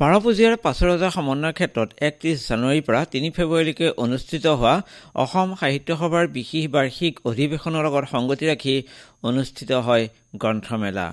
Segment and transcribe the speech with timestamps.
[0.00, 4.74] বাৰপুজীয়াৰ পাছৰজা সমন্বয় ক্ষেত্ৰত একত্ৰিছ জানুৱাৰীৰ পৰা তিনি ফেব্ৰুৱাৰীলৈকে অনুষ্ঠিত হোৱা
[5.24, 8.74] অসম সাহিত্য সভাৰ বিশেষ বাৰ্ষিক অধিৱেশনৰ লগত সংগতি ৰাখি
[9.30, 10.04] অনুষ্ঠিত হয়
[10.42, 11.06] গ্ৰন্থমেলা।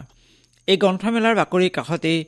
[0.68, 2.20] এই গ্ৰন্থমেলাৰ বাকৰিৰ কাষতেই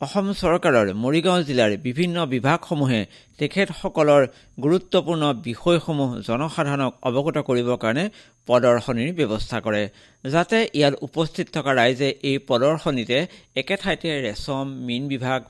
[0.00, 3.00] অসম চৰকাৰৰ মৰিগাঁও জিলাৰ বিভিন্ন বিভাগসমূহে
[3.38, 4.22] তেখেতসকলৰ
[4.64, 8.04] গুৰুত্বপূৰ্ণ বিষয়সমূহ জনসাধাৰণক অৱগত কৰিবৰ কাৰণে
[8.48, 9.82] প্ৰদৰ্শনীৰ ব্যৱস্থা কৰে।
[10.24, 13.18] যাতে ইয়াত উপস্থিত থকা ৰাইজে এই প্ৰদৰ্শনীতে
[13.60, 15.40] একে ঠাইতে ৰেচম মীন বিভাগ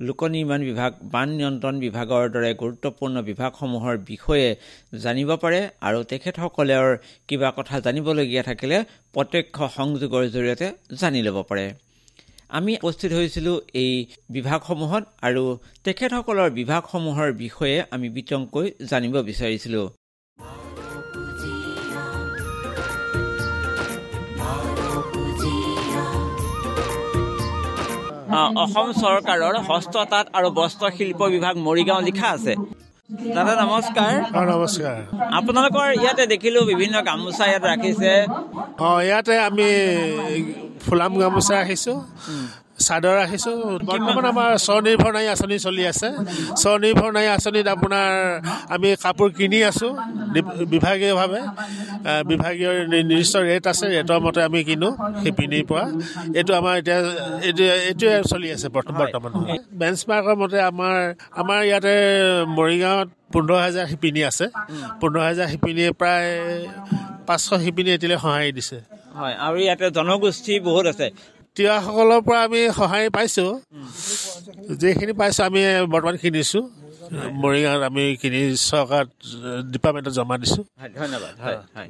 [0.00, 4.48] লোক নিৰ্মাণ বিভাগ বান নিয়ন্ত্ৰণ বিভাগৰ দৰে গুৰুত্বপূৰ্ণ বিভাগসমূহৰ বিষয়ে
[5.04, 6.88] জানিব পাৰে আৰু তেখেতসকলৰ
[7.28, 8.78] কিবা কথা জানিবলগীয়া থাকিলে
[9.14, 10.66] প্ৰত্যক্ষ সংযোগৰ জৰিয়তে
[11.00, 11.66] জানি ল'ব পাৰে।
[12.58, 13.92] আমি উপস্থিত হৈছিলোঁ এই
[14.36, 15.44] বিভাগসমূহত আৰু
[15.86, 19.86] তেখেতসকলৰ বিভাগসমূহৰ বিষয়ে আমি বিতংকৈ জানিব বিচাৰিছিলোঁ।
[28.30, 32.54] অসম চৰকাৰৰ হস্ততাঁত আৰু বস্ত্ৰশিল্প বিভাগ মৰিগাঁও লিখা আছে।
[33.36, 34.12] দাদা নমস্কাৰ।
[34.52, 34.96] নমস্কাৰ।
[35.38, 38.12] আপোনালোকৰ ইয়াতে দেখিলো বিভিন্ন গামোচা ইয়াত ৰাখিছে।
[38.86, 39.68] অঁ ইয়াতে আমি
[40.84, 41.98] ফুলাম গামোচা ৰাখিছোঁ
[42.86, 43.56] চাদৰ ৰাখিছোঁ
[43.88, 46.08] বৰ্তমান আমাৰ স্বনিৰ্ভৰ নাৰী আঁচনি চলি আছে।
[46.62, 48.10] স্বনিৰ্ভৰ নাৰী আঁচনিত আপোনাৰ
[48.74, 49.92] আমি কাপোৰ কিনি আছোঁ
[50.72, 51.40] বিভাগীয়ভাৱে।
[52.30, 54.88] বিভাগীয় নিৰ্দিষ্ট ৰেট আছে ৰেটৰ মতে আমি কিনো
[55.22, 55.84] শিপিনীৰ পৰা।
[56.38, 56.98] এইটো আমাৰ এতিয়া
[57.48, 59.06] এইটো এইটোৱে চলি আছে বৰ্তমান।
[59.80, 60.96] বেঞ্চ মাৰ্কৰ মতে আমাৰ
[61.40, 61.94] আমাৰ ইয়াতে
[62.58, 64.46] মৰিগাঁৱত পোন্ধৰ হাজাৰ শিপিনী আছে।
[65.00, 66.28] পোন্ধৰ হাজাৰ শিপিনীয়ে প্ৰায়
[67.28, 68.76] পাঁচশ শিপিনী এতিয়ালৈ সঁহাৰি দিছে।
[69.18, 71.08] হয় আৰু ইয়াতে জনগোষ্ঠী বহুত আছে।
[71.56, 73.50] তিৱাসকলৰ পৰা আমি সঁহাৰি পাইছোঁ।
[74.80, 75.60] যিখিনি পাইছোঁ আমি
[75.92, 76.62] বৰ্তমান কিনিছোঁ।
[77.42, 79.04] মৰিগাঁৱত আমি কিনি চৰকাৰ
[79.72, 80.62] ডিপাৰ্টমেণ্টত জমা দিছোঁ।
[80.98, 81.88] ধন্যবাদ। হয় হয়।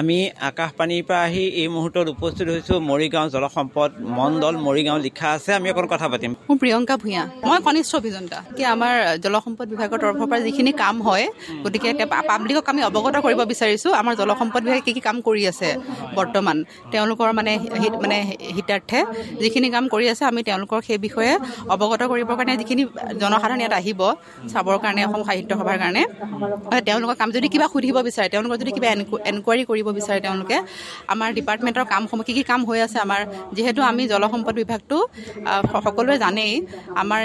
[0.00, 0.16] আমি
[0.50, 5.86] আকাশবাণীৰ পৰা আহি এই মুহূৰ্তত উপস্থিত হৈছোঁ। মৰিগাঁও জলসম্পদ মণ্ডল মৰিগাঁও লিখা আছে। আমি অকণ
[5.92, 8.94] কথা পাতিম। মোৰ প্ৰিয়ংকা ভূঞা। মই কনিষ্ঠ অভিযন্তা। কি আমাৰ
[9.24, 11.24] জলসম্পদ বিভাগৰ তৰফৰ পৰা যিখিনি কাম হয়
[11.64, 11.88] গতিকে
[12.30, 15.68] পাব্লিকক আমি অৱগত কৰিব বিচাৰিছোঁ আমাৰ জলসম্পদ বিভাগে কি কি কাম কৰি আছে
[16.18, 16.56] বৰ্তমান।
[16.92, 17.52] তেওঁলোকৰ মানে
[18.02, 18.18] মানে
[18.56, 18.98] হিতাৰ্থে
[19.42, 21.32] যিখিনি কাম কৰি আছে আমি তেওঁলোকৰ সেই বিষয়ে
[21.74, 22.82] অৱগত কৰিবৰ কাৰণে যিখিনি
[23.22, 24.00] জনসাধাৰণ ইয়াত আহিব
[24.52, 26.02] চাবৰ কাৰণে অসম সাহিত্য সভাৰ কাৰণে
[26.86, 28.88] তেওঁলোকৰ কাম যদি কিবা সুধিব বিচাৰে তেওঁলোকৰ যদি কিবা
[29.32, 30.56] এনকুৱাৰী কৰিব কৰিব বিচাৰে তেওঁলোকে।
[31.12, 33.20] আমাৰ ডিপাৰ্টমেণ্টৰ কামসমূহ কি কি কাম হৈ আছে আমাৰ
[33.56, 34.96] যিহেতু আমি জলসম্পদ বিভাগটো
[35.84, 36.52] সকলোৱে জানেই।
[37.02, 37.22] আমাৰ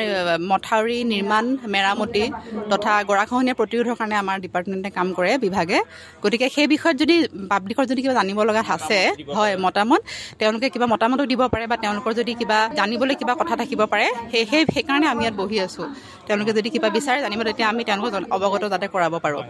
[0.51, 2.23] মথাউৰি নিৰ্মাণ মেৰামতি
[2.71, 5.77] তথা গৰাখহনীয়া প্ৰতিৰোধৰ কাৰণে আমাৰ ডিপাৰ্টমেণ্টে কাম কৰে বিভাগে।
[6.23, 7.15] গতিকে সেই বিষয়ত যদি
[7.51, 8.99] পাব্লিকৰ যদি কিবা জানিব লগা আছে
[9.37, 10.01] হয় মতামত
[10.39, 14.43] তেওঁলোকে কিবা মতামতো দিব পাৰে বা তেওঁলোকৰ যদি কিবা জানিবলৈ কিবা কথা থাকিব পাৰে সেই
[14.51, 15.87] সেই সেইকাৰণে আমি ইয়াত বহি আছোঁ।
[16.27, 19.41] তেওঁলোকে যদি কিবা বিচাৰে জানিব তেতিয়া আমি তেওঁলোকক অৱগত যাতে কৰাব পাৰোঁ।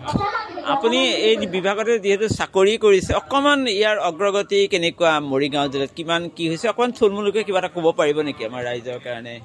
[0.74, 1.00] আপুনি
[1.30, 5.92] এই বিভাগতে যিহেতু চাকৰি কৰিছে অকণমান ইয়াৰ অগ্ৰগতি কেনেকুৱা মৰিগাঁও জিলাত?
[5.98, 6.68] কিমান কি হৈছে?
[6.72, 9.36] অকণমান থুলমূলকৈ কিবা এটা ক'ব পাৰিব নেকি আমাৰ ৰাইজৰ কাৰণে?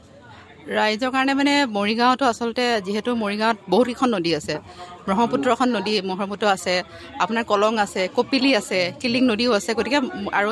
[0.78, 4.54] ৰাইজৰ কাৰণে মানে মৰিগাঁৱতো আচলতে যিহেতু মৰিগাঁৱত বহুতকেইখন নদী আছে।
[5.06, 6.74] ব্ৰহ্মপুত্ৰখন নদী ব্ৰহ্মপুত্ৰ আছে।
[7.24, 9.98] আপোনাৰ কলং আছে কপিলি আছে কিলিং নদীও আছে। গতিকে
[10.38, 10.48] আৰু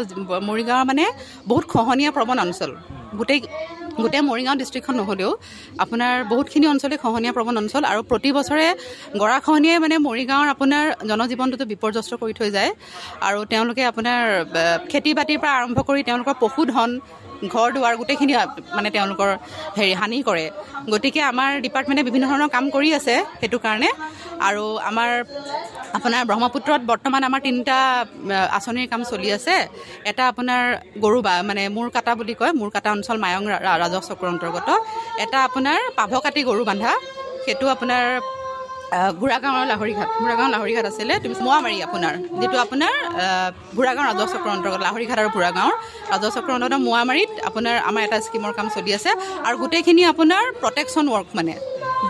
[0.49, 1.05] মৰিগাঁৱৰ মানে
[1.51, 2.71] বহুত খহনীয়া প্ৰৱণ অঞ্চল।
[3.19, 3.41] গোটেই
[4.03, 5.31] গোটেই মৰিগাঁও ডিষ্ট্ৰিক্টখন নহ'লেও
[5.85, 8.67] আপোনাৰ বহুতখিনি অঞ্চলেই খহনীয়া প্ৰৱণ অঞ্চল আৰু প্ৰতি বছৰে
[9.23, 12.71] গৰাখহনীয়াই মানে মৰিগাঁৱৰ আপোনাৰ জনজীৱনটোতো বিপৰ্যস্ত কৰি থৈ যায়।
[13.29, 14.21] আৰু তেওঁলোকে আপোনাৰ
[14.91, 16.91] খেতি বাতিৰ পৰা আৰম্ভ কৰি তেওঁলোকৰ পশুধন
[17.55, 18.33] ঘৰ দুৱাৰ গোটেইখিনি
[18.77, 19.29] মানে তেওঁলোকৰ
[19.77, 20.47] হেৰি হানি কৰে।
[20.93, 23.89] গতিকে আমাৰ ডিপাৰ্টমেণ্টে বিভিন্ন ধৰণৰ কাম কৰি আছে সেইটো কাৰণে।
[24.49, 25.11] আৰু আমাৰ
[25.97, 27.79] আপোনাৰ ব্ৰহ্মপুত্ৰত বৰ্তমান আমাৰ তিনিটা
[28.57, 29.57] আঁচনিৰ কাম চলি আছে।
[30.11, 30.63] এটা আপোনাৰ
[31.05, 33.43] গৰু বা মানে মূৰ কাটা বুলি কয় মূৰ কাটা অঞ্চল মায়ং
[33.83, 34.69] ৰাজহ চক্ৰৰ অন্তৰ্গত।
[35.25, 36.93] এটা আপোনাৰ পাভ কাটি গৰু বান্ধা।
[37.45, 38.05] সেইটো আপোনাৰ
[38.93, 42.95] আৰু লাহৰিঘাট বুঢ়াগাঁও লাহৰিঘাট আছিলে তুমি মোৱামাৰী আপোনাৰ। যিটো আপোনাৰ
[43.77, 45.75] বুঢ়াগাঁও ৰাজহ চক্ৰৰ অন্তৰ্গত লাহৰিঘাট আৰু বুঢ়াগাঁৱৰ
[46.13, 49.11] ৰাজহ চক্ৰৰ অন্তৰ্গত মোৱামাৰীত আপোনাৰ আমাৰ এটা স্কীমৰ কাম চলি আছে।
[49.47, 51.55] আৰু গোটেইখিনি আপোনাৰ প্ৰটেকশ্যন ৱৰ্ক মানে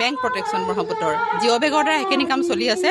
[0.01, 2.91] বেংক প্ৰটেকশ্যন ব্ৰহ্মপুত্ৰৰ। জিঅ' বেগৰ দ্বাৰা সেইখিনি কাম চলি আছে।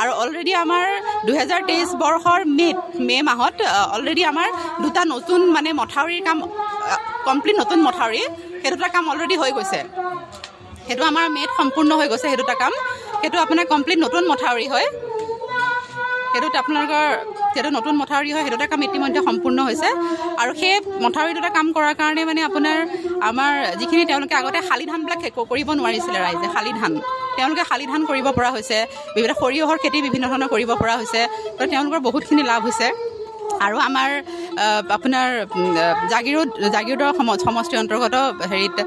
[0.00, 0.86] আৰু অলৰেডি আমাৰ
[1.26, 2.76] দুহেজাৰ তেইছ বৰ্ষৰ মে'
[3.08, 3.56] মে' মাহত
[3.96, 4.48] অলৰেডি আমাৰ
[4.82, 6.38] দুটা নতুন মানে মথাউৰিৰ কাম
[7.26, 8.22] কমপ্লিট নতুন মথাউৰি
[8.60, 9.80] সেই দুটা কাম অলৰেডি হৈ গৈছে।
[10.86, 12.72] সেইটো আমাৰ মে'ত সম্পূৰ্ণ হৈ গৈছে সেই দুটা কাম।
[13.20, 14.88] সেইটো আপোনাৰ কমপ্লিট নতুন মথাউৰি হয়।
[16.32, 17.04] সেইটোত আপোনালোকৰ
[17.54, 19.88] যিহেতু নতুন মথাউৰি হয় সেইটো এটা কাম ইতিমধ্যে সম্পূৰ্ণ হৈছে।
[20.42, 20.74] আৰু সেই
[21.04, 22.76] মথাউৰি দুটা কাম কৰাৰ কাৰণে মানে আপোনাৰ
[23.28, 25.20] আমাৰ যিখিনি তেওঁলোকে আগতে শালি ধানবিলাক
[25.50, 26.92] কৰিব নোৱাৰিছিলে ৰাইজে শালি ধান।
[27.36, 28.78] তেওঁলোকে শালি ধান কৰিব পৰা হৈছে।
[29.14, 31.20] বিভিন্ন সৰিয়হৰ খেতি বিভিন্ন ধৰণৰ কৰিব পৰা হৈছে।
[31.58, 32.86] তো তেওঁলোকৰ বহুতখিনি লাভ হৈছে।
[33.66, 34.10] আৰু আমাৰ
[34.96, 35.28] আপোনাৰ
[36.12, 38.16] জাগিৰোড জাগিৰোডৰ সম সমষ্টিৰ অন্তৰ্গত
[38.52, 38.78] হেৰিত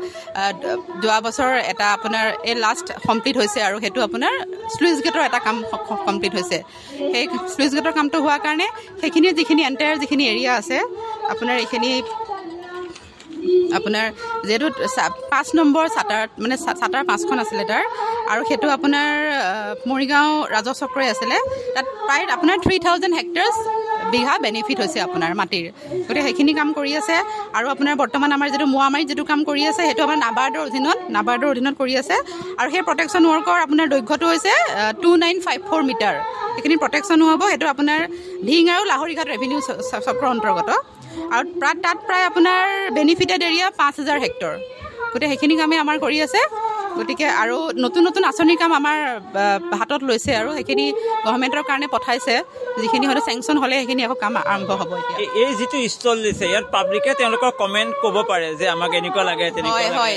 [1.03, 4.33] যোৱা বছৰ এটা আপোনাৰ এই লাষ্ট কমপ্লিট হৈছে আৰু সেইটো আপোনাৰ
[4.73, 5.57] শ্লুইচ গেটৰ এটা কাম
[6.07, 6.57] কমপ্লিট হৈছে।
[7.13, 8.67] সেই শ্লুইচ গেটৰ কামটো হোৱাৰ কাৰণে
[9.01, 10.77] সেইখিনি যিখিনি এণ্টায়াৰ যিখিনি এৰিয়া আছে
[11.33, 11.91] আপোনাৰ এইখিনি
[13.77, 14.05] আপোনাৰ
[14.47, 14.67] যিহেতু
[15.33, 17.83] পাঁচ নম্বৰ চাটাৰ মানে চাটাৰ পাঁচখন আছিলে তাৰ।
[18.31, 19.09] আৰু সেইটো আপোনাৰ
[19.89, 21.37] মৰিগাঁও ৰাজহ চক্ৰই আছিলে।
[21.75, 23.55] তাত প্ৰায় আপোনাৰ থ্ৰী থাউজেণ্ড হেক্টাৰ্ছ
[24.13, 25.65] বিঘা বেনিফিট হৈছে আপোনাৰ মাটিৰ।
[26.07, 27.15] গতিকে সেইখিনি কাম কৰি আছে।
[27.57, 31.47] আৰু আপোনাৰ বৰ্তমান আমাৰ যিটো মোৱামাৰীত যিটো কাম কৰি আছে সেইটো আমাৰ নাবাৰ্ডৰ অধীনত নাবাৰ্ডৰ
[31.53, 32.15] অধীনত কৰি আছে।
[32.59, 34.53] আৰু সেই প্ৰটেকশ্যন ৱৰ্কৰ আপোনাৰ দৈৰ্ঘ্যটো হৈছে
[35.03, 36.15] two nine five four metre
[36.53, 37.99] সেইখিনি প্ৰটেকশ্যনো হ'ব সেইটো আপোনাৰ
[38.47, 39.59] ঢিং আৰু লাহৰিঘাট ৰেভিনিউ
[40.07, 40.69] চক্ৰৰ অন্তৰ্গত।
[41.33, 42.63] আৰু প্ৰায় তাত প্ৰায় আপোনাৰ
[42.97, 44.53] বেনিফিটেড এৰিয়া পাঁচ হাজাৰ হেক্টৰ
[45.11, 46.41] গতিকে সেইখিনি কামেই আমাৰ কৰি আছে।
[46.97, 48.97] গতিকে আৰু নতুন নতুন আঁচনিৰ কাম আমাৰ
[49.79, 50.85] হাতত লৈছে আৰু সেইখিনি
[51.25, 52.35] গভৰ্ণমেণ্টৰ কাৰণে পঠাইছে।
[52.81, 56.65] যিখিনি হয়তো চেংচন হ'লে সেইখিনি আকৌ কাম আৰম্ভ হ'ব এতিয়া। এই- যিটো ষ্টল দিছে ইয়াত
[56.75, 60.15] পাব্লিকে তেওঁলোকৰ কমেণ্ট ক'ব পাৰে যে আমাক এনেকুৱা লাগে হয়। হয়।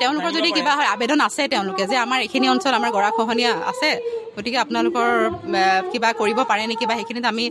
[0.00, 3.90] তেওঁলোকৰ যদি কিবা হয় আবেদন আছে তেওঁলোকে যে আমাৰ এইখিনি অঞ্চল আমাৰ গৰাখহনীয়া আছে
[4.36, 5.08] গতিকে আপোনালোকৰ
[5.92, 7.44] কিবা কৰিব পাৰে নেকি বা সেইখিনিত আমি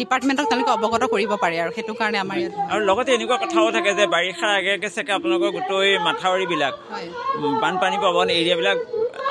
[0.00, 3.90] ডিপাৰ্টমেণ্টক তেওঁলোকে অৱগত কৰিব পাৰে আৰু সেইটো কাৰণে আমাৰ ইয়াত আৰু লগতে এনেকুৱা কথাও থাকে
[3.98, 6.74] যে বাৰিষাৰ আগে আগে চাগে আপোনালোকৰ গোটেই মাথাউৰিবিলাক
[7.62, 8.78] বানপানী প্ৰৱণ এৰিয়াবিলাক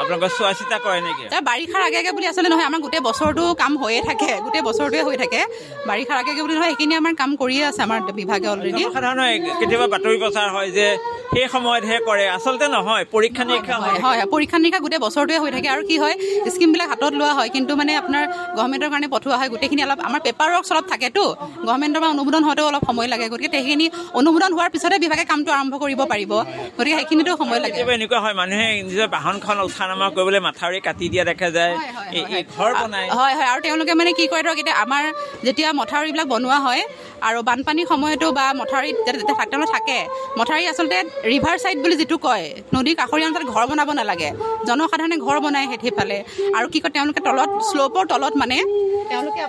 [0.01, 1.23] আপোনালোকৰ চোৱা চিতা কৰে নেকি?
[1.33, 5.01] তাৰ বাৰিষাৰ আগে আগে বুলি আচলতে নহয় আমাৰ গোটেই বছৰটো কাম হৈয়ে থাকে গোটেই বছৰটোৱে
[5.07, 5.41] হৈ থাকে।
[5.89, 9.27] বাৰিষাৰ আগে আগে বুলি নহয় সেইখিনি আমাৰ কাম কৰিয়ে আছে আমাৰ বিভাগে অলৰেডি জনসাধাৰণৰ
[9.59, 10.87] কেতিয়াবা বাতৰি প্ৰচাৰ হয় যে
[11.33, 15.67] সেই সময়তহে কৰে আচলতে নহয় পৰীক্ষা নিৰীক্ষা হয়। হয় পৰীক্ষা নিৰীক্ষা গোটেই বছৰটোৱে হৈ থাকে।
[15.75, 16.15] আৰু কি হয়
[16.53, 18.23] স্কিমবিলাক হাতত লোৱা হয় কিন্তু মানে আপোনাৰ
[18.57, 21.23] গভৰ্ণমেণ্টৰ কাৰণে পঠোৱা হয় গোটেইখিনি অলপ আমাৰ পেপাৰ ৱৰ্কছ অলপ থাকেতো।
[21.67, 23.85] গভৰ্ণমেণ্টৰ পৰা অনুমোদন হওঁতেও অলপ সময় লাগে গতিকে সেইখিনি
[24.19, 26.31] অনুমোদন হোৱাৰ পিছতে বিভাগে কামটো আৰম্ভ কৰিব পাৰিব।
[26.77, 31.23] গতিকে সেইখিনিতো সময় লাগে। এনেকুৱা হয় মানুহে নিজৰ বাহনখন উঠা নমা কৰিবলৈ মাথাউৰি কাটি দিয়া
[31.31, 31.73] দেখা যায়।
[32.55, 35.03] ঘৰ বনাই। হয় হয়। আৰু তেওঁলোকে মানে কি কৰে ধৰক এতিয়া আমাৰ
[35.45, 36.81] যেতিয়া মথাউৰিবিলাক বনোৱা হয়
[37.27, 38.97] আৰু বানপানীৰ সময়তো বা মথাউৰিত
[39.39, 39.97] থাক- তেওঁলোকে থাকে
[40.39, 40.97] মথাউৰি আচলতে
[41.31, 42.45] ৰিভাৰ চাইড বুলি যিটো কয়
[42.75, 44.29] নদীৰ কাষৰীয়া অঞ্চলত ঘৰ বনাব নালাগে।
[44.67, 46.17] জনসাধাৰণে ঘৰ বনায় সেই সেইফালে।
[46.57, 48.57] আৰু কি কয় তেওঁলোকে তলত শ্ল'পৰ তলত মানে
[49.09, 49.41] তেওঁলোকে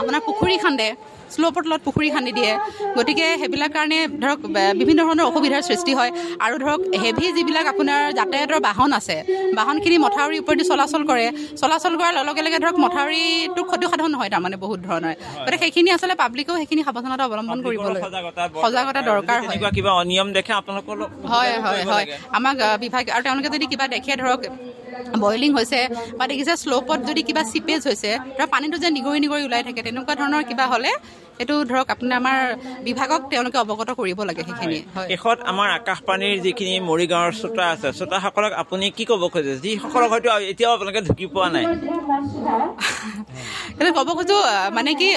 [0.00, 0.88] আপোনাৰ পুখুৰী খান্দে।
[1.34, 2.52] শ্ল'পৰ তলত পুখুৰী খান্দি দিয়ে।
[2.96, 4.38] গতিকে সেইবিলাক কাৰণে ধৰক
[4.80, 6.10] বিভিন্ন ধৰণৰ অসুবিধাৰ সৃষ্টি হয়।
[6.44, 9.16] আৰু ধৰক হেভি যিবিলাক আপোনাৰ যাতায়াতৰ বাহন আছে
[9.58, 11.26] বাহনখিনি মথাউৰিৰ ওপৰেদি চলাচল কৰে।
[11.60, 15.14] চলাচল কৰাৰ লগে লগে ধৰক মথাউৰিটো ক্ষতিসাধন হয় তাৰমানে বহুত ধৰণৰ।
[15.46, 18.02] গতিকে সেইখিনি আচলতে পাব্লিকেও সেইখিনি সাৱধানতা অৱলম্বন কৰিব লাগে
[18.64, 20.96] সজাগতা দৰকাৰ। হয়। কিবা অনিয়ম দেখে আপোনালোকৰ
[21.32, 22.04] হয় হয় হয়।
[22.36, 24.40] আমাক বিভাগ আৰু তেওঁলোকে যদি কিবা দেখে ধৰক
[25.22, 25.80] বইলিং হৈছে
[26.18, 30.14] বা দেখিছে শ্ল'পত যদি কিবা চিপেজ হৈছে ধৰক পানীটো যে নিগৰি নিগৰি ওলাই থাকে তেনেকুৱা
[30.20, 30.92] ধৰণৰ কিবা হ'লে
[31.38, 32.38] সেইটো ধৰক আপোনাৰ আমাৰ
[32.86, 38.52] বিভাগক তেওঁলোকে অৱগত কৰিব লাগে সেইখিনি হয়। শেষত আমাৰ আকাশবাণীৰ যিখিনি মৰিগাঁৱৰ শ্ৰোতা আছে শ্ৰোতাসকলক
[38.62, 39.54] আপুনি কি ক'ব খোজে?
[39.64, 41.64] যিসকলক হয়তো এতিয়াও আপোনালোকে ঢুকি পোৱা নাই।
[43.96, 44.38] ক'ব খোজো
[44.76, 45.08] মানে কি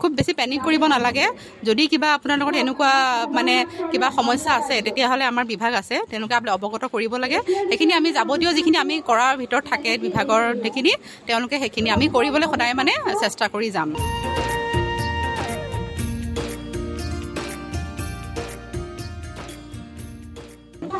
[0.00, 1.26] খুব বেছি পেনিক কৰিব নালাগে।
[1.68, 2.92] যদি কিবা আপোনাৰ লগত এনেকুৱা
[3.36, 3.54] মানে
[3.92, 7.38] কিবা সমস্যা আছে তেতিয়াহ'লে আমাৰ বিভাগ আছে তেওঁলোকে আপুনি অৱগত কৰিব লাগে।
[7.68, 10.92] সেইখিনি আমি যাৱতীয় যিখিনি আমি কৰাৰ ভিতৰত থাকে বিভাগৰ সেইখিনি
[11.28, 12.92] তেওঁলোকে সেইখিনি আমি কৰিবলৈ সদায় মানে
[13.22, 13.88] চেষ্টা কৰি যাম।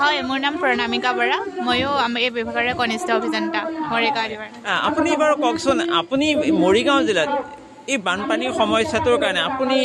[0.01, 1.91] হয় মোৰ নাম প্ৰণামিকা বৰা। ময়ো
[2.27, 3.61] এই বিভাগৰে কনিষ্ঠ অভিযন্তা
[3.91, 4.27] মৰিগাঁও
[4.89, 6.27] আপুনি বাৰু কওকচোন আপুনি
[6.65, 7.31] মৰিগাঁও জিলাত
[7.93, 9.77] এই বানপানীৰ সমস্যাটোৰ কাৰণে আপুনি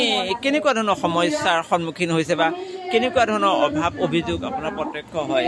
[0.42, 2.48] কেনেকুৱা ধৰণৰ সমস্যাৰ সন্মুখীন হৈছে বা
[2.92, 5.46] কেনেকুৱা ধৰণৰ অভাৱ অভিযোগ আপোনাৰ প্ৰত্যক্ষ হয়?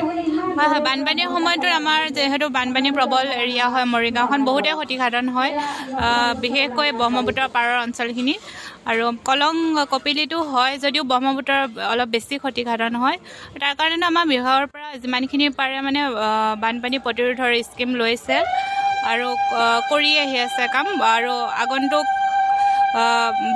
[0.56, 5.52] হয় হয় বানপানীৰ সময়টোত আমাৰ যিহেতু বানপানী প্ৰবল এৰিয়া হয় মৰিগাঁওখন বহুতেই ক্ষতিসাধন হয়
[6.45, 8.35] বিশেষকৈ ব্ৰহ্মপুত্ৰৰ পাৰৰ অঞ্চলখিনি।
[8.90, 9.54] আৰু কলং
[9.92, 13.16] কপিলিতো হয় যদিও ব্ৰহ্মপুত্ৰৰ অলপ বেছি ক্ষতিসাধন হয়।
[13.61, 16.00] তাৰ কাৰণেতো আমাৰ বিভাগৰ পৰা যিমানখিনি পাৰে মানে
[16.64, 18.37] বানপানী প্ৰতিৰোধৰ স্কিম লৈছে
[19.12, 19.26] আৰু
[19.90, 21.33] কৰি আহি আছে কাম। আৰু
[21.64, 22.07] আগন্তুক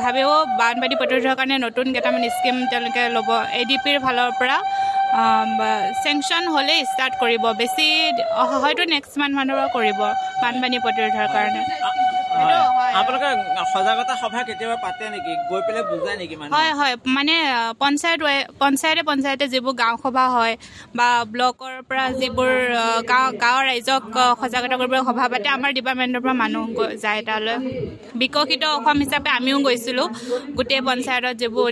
[0.03, 4.57] ভাৱেও বানপানী প্ৰতিৰোধৰ কাৰণে নতুন কেইটামান স্কিম তেওঁলোকে ল'ব এ ডি পিৰ ফালৰ পৰা
[6.05, 7.87] চেংচন হ'লেই ষ্টাৰ্ট কৰিব বেছি
[8.63, 10.01] হয়তো নেক্সট মান্থ মানৰ পৰা কৰিব
[10.43, 11.63] বানপানী প্ৰতিৰোধৰ কাৰণে।
[13.01, 13.29] আপোনালোকে
[13.73, 15.33] সজাগতা সভা কেতিয়াবা পাতে নেকি?
[15.51, 16.53] গৈ পেলাই বুজাই নেকি মানুহ?
[16.55, 20.55] হয় হয়। মানে আহ, পঞ্চায়ত ৱাই- পঞ্চায়তে পঞ্চায়তে যিবোৰ গাঁও সভা হয়
[20.95, 22.53] বা ব্লকৰ পৰা যিবোৰ
[23.11, 24.03] গাঁও গাঁৱৰ ৰাইজক
[24.41, 27.57] সজাগতা কৰিবলৈ সভা পাতে আমাৰ ডিপাৰ্টমেণ্টৰ পৰা মানুহ গৈ- যায় তালৈ।
[28.21, 30.07] বিকশিত অসম হিচাপে আমিও গৈছিলোঁ।
[30.57, 31.69] গোটেই পঞ্চায়তত যিবোৰ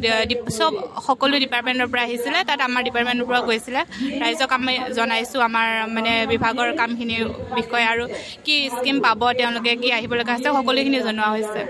[0.59, 0.73] চব
[1.07, 3.81] সকলো ডিপাৰ্টমেণ্টৰ পৰা আহিছিলে তাত আমাৰ ডিপাৰ্টমেণ্টৰ পৰা গৈছিলে।
[4.23, 7.23] ৰাইজক আমি জনাইছোঁ আমাৰ মানে বিভাগৰ কামখিনিৰ
[7.55, 8.05] বিষয়ে আৰু
[8.45, 11.63] কি স্কিম পাব তেওঁলোকে কি আহিব লগা আছে। সকলোখিনি জনোৱা হৈছে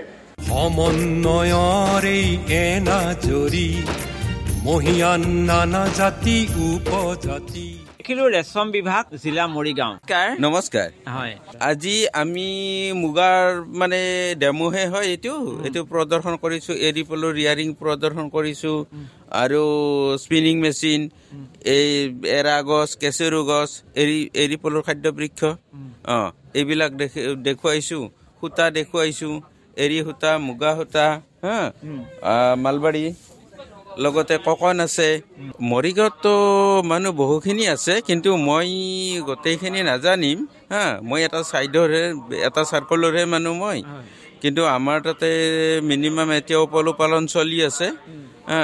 [0.49, 2.19] সমন্বয়ৰে
[2.61, 3.67] এনাজৰি
[4.67, 7.67] মহিয়ান নানা জাতি উপজাতি।
[8.35, 11.33] ৰেচম বিভাগ জিলা মৰিগাঁও। কাৰ নমস্কাৰ। হয়।
[11.69, 12.47] আজি আমি
[13.01, 13.43] মুগাৰ
[13.79, 13.99] মানে
[14.41, 15.33] ডেমোহে হয় এইটো
[15.67, 18.71] এইটো প্ৰদৰ্শন কৰিছো এৰী পলু ৰিয়াৰিং প্ৰদৰ্শন কৰিছো
[19.43, 19.63] আৰু
[20.23, 21.01] স্পিনিং মেচিন
[21.75, 21.87] এই
[22.37, 23.69] এৰা গছ কেঁচৰু গছ
[24.01, 25.41] এৰী এৰী পলুৰ খাদ্য বৃক্ষ
[26.15, 26.17] অ
[26.59, 27.99] এইবিলাক দেখি দেখুৱাইছো।
[28.39, 29.29] সূতা দেখুৱাইছো
[29.83, 31.05] এৰী সূতা মুগা সূতা
[31.43, 31.57] হা?
[32.63, 33.03] মালবাৰী
[34.03, 35.07] লগতে ককন আছে।
[35.71, 36.33] মৰিগাঁৱততো
[36.91, 38.69] মানুহ বহুখিনি আছে কিন্তু মই
[39.27, 40.37] গোটেইখিনি নাজানিম
[40.71, 40.83] হা?
[41.09, 42.03] মই এটা ছাইডৰহে
[42.47, 43.79] এটা চাৰ্কলৰহে মানুহ মই।
[44.41, 45.29] কিন্তু আমাৰ তাতে
[45.89, 47.87] মিনিমাম এতিয়াও পলুপালন চলি আছে
[48.51, 48.63] হা?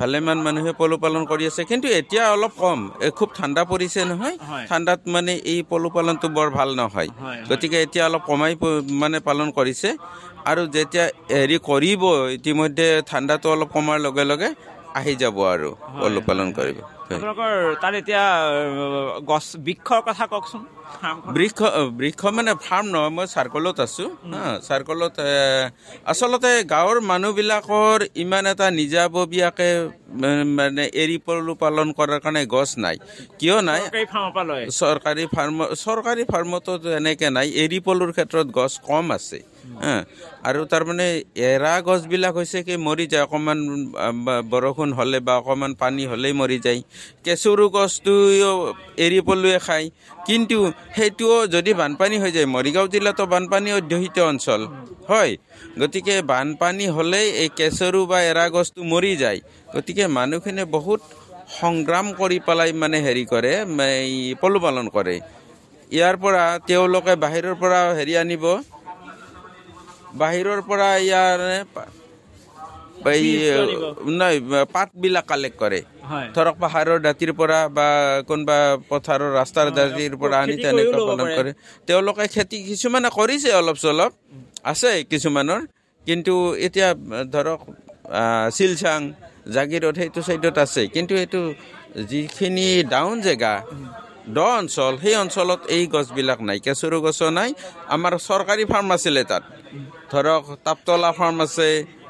[0.00, 2.80] ভালেমান মানুহে পলুপালন কৰি আছে। কিন্তু এতিয়া অলপ কম।
[3.18, 8.04] খুব ঠাণ্ডা পৰিছে নহয়। হয়। ঠাণ্ডাত মানে এই পলুপালনটো বৰ ভাল নহয়। হয়, গতিকে এতিয়া
[8.08, 8.52] অলপ কমাই
[9.02, 9.88] মানে পালন কৰিছে।
[10.50, 11.04] আৰু যেতিয়া
[11.38, 12.02] হেৰি কৰিব
[12.38, 14.48] ইতিমধ্যে ঠাণ্ডাটো অলপ কমাৰ লগে লগে
[14.98, 16.78] আহি যাব আৰু পলুপালন কৰিব।
[17.08, 17.52] আপোনালোকৰ
[17.82, 18.24] তাত এতিয়া
[19.30, 20.62] গছ বৃক্ষৰ কথা কওকচোন।
[21.36, 21.60] বৃক্ষ
[22.00, 25.16] বৃক্ষ মানে ফাৰ্ম নহয় মই চাৰ্কলত আছোঁ হা চাৰ্কলত
[26.12, 29.72] আচলতে গাঁৱৰ মানুহবিলাকৰ ইমান এটা নিজাববীয়াকৈ
[30.58, 32.96] মানে এৰী পলু পালন কৰাৰ কাৰণে গছ নাই।
[33.40, 33.80] কিয় নাই?
[34.80, 39.38] চৰকাৰী ফাৰ্ম চৰকাৰী ফাৰ্মতো এনেকৈ নাই এৰী পলুৰ ক্ষেত্ৰত গছ কম আছে
[39.82, 39.94] হা
[40.48, 41.06] আৰু তাৰমানে
[41.50, 43.58] এৰা গছবিলাক হৈছে কি মৰি যায় অকণমান
[44.52, 46.80] বৰষুণ হ'লে বা অকণমান পানী হ'লেই মৰি যায়।
[47.24, 48.14] কেঁচুৰু গছটো
[49.04, 49.86] এৰী পলুৱে খায়
[50.28, 50.58] কিন্তু
[50.96, 54.60] সেইটোও যদি বানপানী হৈ যায় মৰিগাঁও জিলাতো বানপানী অধ্যুষিত অঞ্চল।
[55.10, 55.32] হয়
[55.80, 59.38] গতিকে বানপানী হ'লেই এই কেঁচৰু বা এৰা গছটো মৰি যায়।
[59.74, 61.00] গতিকে মানুহখিনিয়ে বহুত
[61.60, 63.52] সংগ্ৰাম কৰি পেলাই মানে হেৰি কৰে
[64.02, 65.16] এই পলুপালন কৰে।
[65.96, 68.44] ইয়াৰ পৰা তেওঁলোকে বাহিৰৰ পৰা হেৰি আনিব।
[70.22, 71.38] বাহিৰৰ পৰা ইয়াৰ
[73.14, 73.26] এই
[74.20, 74.34] নাই
[74.74, 75.80] পাতবিলাক কালেক্ট কৰে।
[76.36, 77.88] ধৰক পাহাৰৰ দাঁতিৰ পৰা বা
[78.28, 78.58] কোনোবা
[78.90, 81.50] পথাৰৰ ৰাস্তাৰ দাঁতিৰ পৰা আনি তেনেকুৱা পালন। কৰে।
[81.88, 84.12] তেওঁলোকে খেতি কিছুমানে কৰিছে অলপ চলপ
[84.72, 85.60] আছে কিছুমানৰ।
[86.06, 86.34] কিন্তু
[86.66, 86.88] এতিয়া
[87.34, 87.60] ধৰক
[88.56, 89.00] শিলচাং
[89.54, 91.40] জাগিৰোড সেইটো চাইডত আছে। কিন্তু এইটো
[92.10, 93.54] যিখিনি ডাউন জেগা
[94.36, 97.50] দ অঞ্চল সেই অঞ্চলত এই গছবিলাক নাই। কেঁচুৰু গছো নাই।
[97.94, 99.44] আমাৰ চৰকাৰী ফাৰ্ম আছিলে তাত।
[100.12, 101.68] ধৰক তাপতলা ফাৰ্ম আছে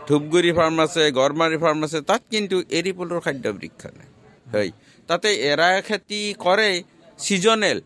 [0.09, 4.09] ধূপগুৰি ফাৰ্ম আছে গড়মাৰী ফাৰ্ম আছে তাত কিন্তু এৰী পলুৰ খাদ্য বৃক্ষ নাই
[4.53, 4.71] হয়।
[5.09, 6.71] তাতে এৰা খেতি কৰে
[7.19, 7.79] ছিজনেল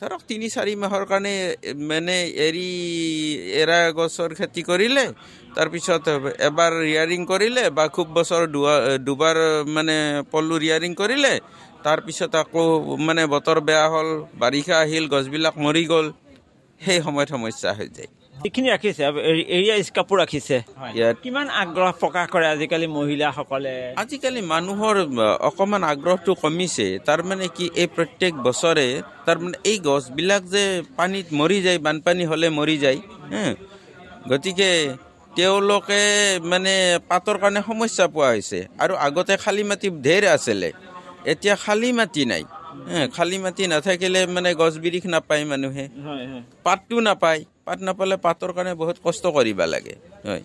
[0.00, 1.34] ধৰক তিনি চাৰি মাহৰ কাৰণে
[1.90, 2.16] মানে
[2.46, 2.70] এৰী
[3.62, 5.04] এৰা গছৰ খেতি কৰিলে
[5.56, 6.06] তাৰপিছত
[6.48, 8.42] এবাৰ ৰিয়াৰিং কৰিলে বা খুব বছৰ
[9.06, 9.36] দুবাৰ
[9.76, 9.96] মানে
[10.32, 11.34] পলু ৰিয়াৰিং কৰিলে
[11.86, 12.64] তাৰপিছত আকৌ
[13.06, 14.08] মানে বতৰ বেয়া হ'ল
[14.42, 16.06] বাৰিষা আহিল গছবিলাক মৰি গ'ল
[16.80, 18.10] সেই সময়ত সমস্যা হৈ যায়।
[18.44, 20.56] যিখিনি ৰাখিছে এৰি- এৰিয়া স্কাপো ৰাখিছে।
[20.96, 23.74] ইয়াত কিমান আগ্ৰহ প্ৰকাশ কৰে আজিকালি মহিলাসকলে?
[24.02, 28.86] আজিকালি মানুহৰ আহ, অকমান আগ্ৰহটো কমিছে। তাৰমানে কি এই প্ৰত্যেক বছৰে
[29.26, 30.64] তাৰমানে এই গছবিলাক যে
[30.98, 32.98] পানীত মৰি যায় বানপানী হ'লে মৰি যায়
[34.30, 34.70] গতিকে
[35.36, 36.00] তেওঁলোকে
[36.52, 36.74] মানে
[37.08, 40.68] পাতৰ কাৰণে সমস্যা পোৱা হৈছে। আৰু আগতে খালী মাটি ঢেৰ আছিলে।
[41.32, 42.42] এতিয়া খালী মাটি নাই
[43.16, 45.84] খালী মাটি নাথাকিলে মানে গছ বিৰিখ নাপায় মানুহে।
[46.64, 49.94] পাতটো নাপায়। পাত নাপালে পাতৰ কাৰণে বহুত কষ্ট কৰিব লাগে
[50.26, 50.42] হয়।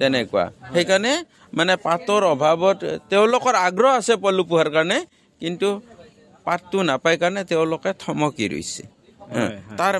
[0.00, 1.12] তেনেকুৱা। সেইকাৰণে
[1.58, 4.98] মানে পাতৰ অভাৱত তেওঁলোকৰ আগ্ৰহ আছে পলু পোহাৰ কাৰণে
[5.40, 5.68] কিন্তু
[6.46, 8.82] পাতটো নাপায় কাৰণে তেওঁলোকে থমকি ৰৈছে।
[9.80, 9.94] তাৰ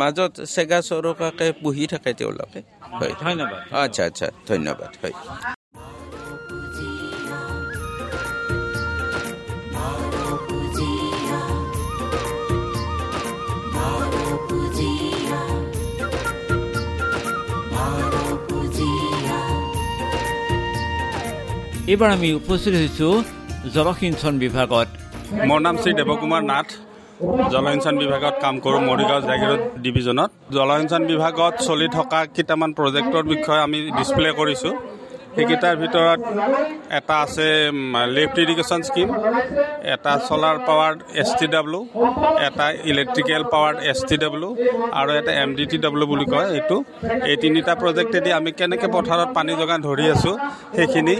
[0.00, 2.60] মাজত চেগা চৰকাকে পুহি থাকে তেওঁলোকে
[2.92, 5.14] হয়। ধন্যবাদ। আচ্ছা আচ্ছা ধন্যবাদ হয়।
[21.90, 23.12] এইবাৰ আমি উপস্থিত হৈছোঁ
[23.74, 24.88] জলসিঞ্চন বিভাগত।
[25.48, 26.68] মোৰ নাম শ্ৰী দেৱকুমাৰ নাথ।
[27.52, 33.78] জলসিঞ্চন বিভাগত কাম কৰোঁ মৰিগাঁও জাগিৰোড ডিভিজনত। জলসিঞ্চন বিভাগত চলি থকা কেইটামান প্ৰজেক্টৰ বিষয়ে আমি
[33.98, 34.74] ডিছপ্লে কৰিছোঁ।
[35.34, 36.20] সেইকেইটাৰ ভিতৰত
[36.98, 37.46] এটা আছে
[38.16, 39.08] লিফ্ট ইৰিগেশ্যন স্কিম
[39.94, 41.82] এটা solar powered S T W
[42.48, 44.50] এটা electrical powered S T W
[44.98, 46.76] আৰু এটা এম ডি টি ডাব্লিউ বুলি কয় এইটো।
[47.30, 50.34] এই তিনিটা প্ৰজেক্টেদি আমি কেনেকৈ পথাৰত পানী যোগান ধৰি আছোঁ
[50.76, 51.16] সেইখিনি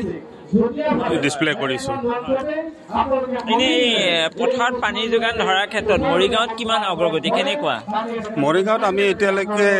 [1.22, 1.94] ডিছপ্লে কৰিছোঁ।
[3.52, 3.78] এনেই
[4.38, 7.76] পথাৰত পানী যোগান ধৰাৰ ক্ষেত্ৰত মৰিগাঁৱত কিমান অগ্ৰগতি কেনেকুৱা?
[8.44, 9.70] মৰিগাঁৱত আমি এতিয়ালৈকে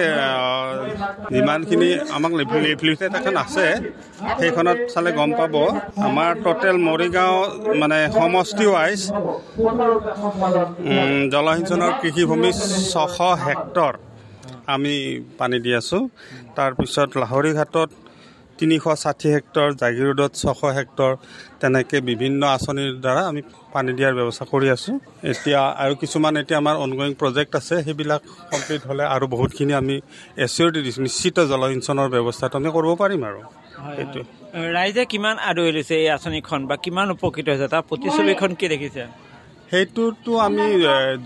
[1.35, 3.67] যিমানখিনি আমাক লিফলেট এখন আছে
[4.41, 5.55] সেইখনত চালে গম পাব।
[6.09, 7.37] আমাৰ টোটেল মৰিগাঁও
[7.81, 9.01] মানে সমষ্টি ৱাইজ
[11.33, 12.51] জলসিঞ্চনৰ কৃষিভূমি
[12.93, 13.93] ছশ হেক্টৰ
[14.75, 14.95] আমি
[15.39, 16.03] পানী দি আছোঁ।
[16.57, 17.91] তাৰপিছত লাহৰীঘাটত
[18.59, 21.13] তিনিশ ষাঠি হেক্টৰ জাগিৰোডত ছশ হেক্টৰ
[21.61, 23.41] তেনেকৈ বিভিন্ন আঁচনিৰ দ্বাৰা আমি
[23.75, 24.95] পানী দিয়াৰ ব্যৱস্থা কৰি আছোঁ।
[25.33, 28.21] এতিয়া আৰু কিছুমান এতিয়া আমাৰ অনগয়িং প্ৰজেক্ট আছে সেইবিলাক
[28.53, 29.97] কমপ্লিট হ'লে আৰু বহুতখিনি আমি
[30.45, 33.41] এচিয়ৰিটি দিছোঁ নিশ্চিত জলসিঞ্চনৰ ব্যৱস্থাটো আমি কৰিব পাৰিম আৰু।
[33.97, 34.23] সেইটোৱে
[34.77, 39.03] ৰাইজে কিমান আদৰি লৈছে এই আঁচনিখন বা কিমান উপকৃত হৈছে তাৰ প্ৰতিচ্ছবিখন কি দেখিছে?
[39.73, 40.67] সেইটোতো আমি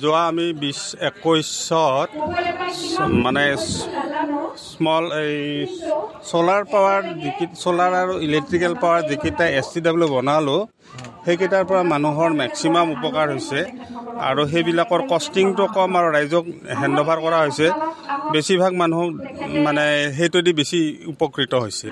[0.02, 2.08] যোৱা আমি বিছ একৈছত
[3.24, 3.44] মানে
[4.68, 5.36] স্মল এই
[6.30, 10.60] চ'লাৰ পাৱাৰ যিকি চ'লাৰ আৰু ইলেক্ট্ৰিকেল পাৱাৰ যিকেইটা এছ চি ডাব্লিউ বনালোঁ
[11.24, 13.60] সেইকেইটাৰ পৰা মানুহৰ মেক্সিমাম উপকাৰ হৈছে।
[14.28, 16.44] আৰু সেইবিলাকৰ কষ্টিংটো কম আৰু ৰাইজক
[16.80, 17.66] হেণ্ড অভাৰ কৰা হৈছে।
[18.32, 19.00] বেছিভাগ মানুহ
[19.66, 19.84] মানে
[20.16, 20.80] সেইটোদি বেছি
[21.12, 21.86] উপকৃত হৈছে।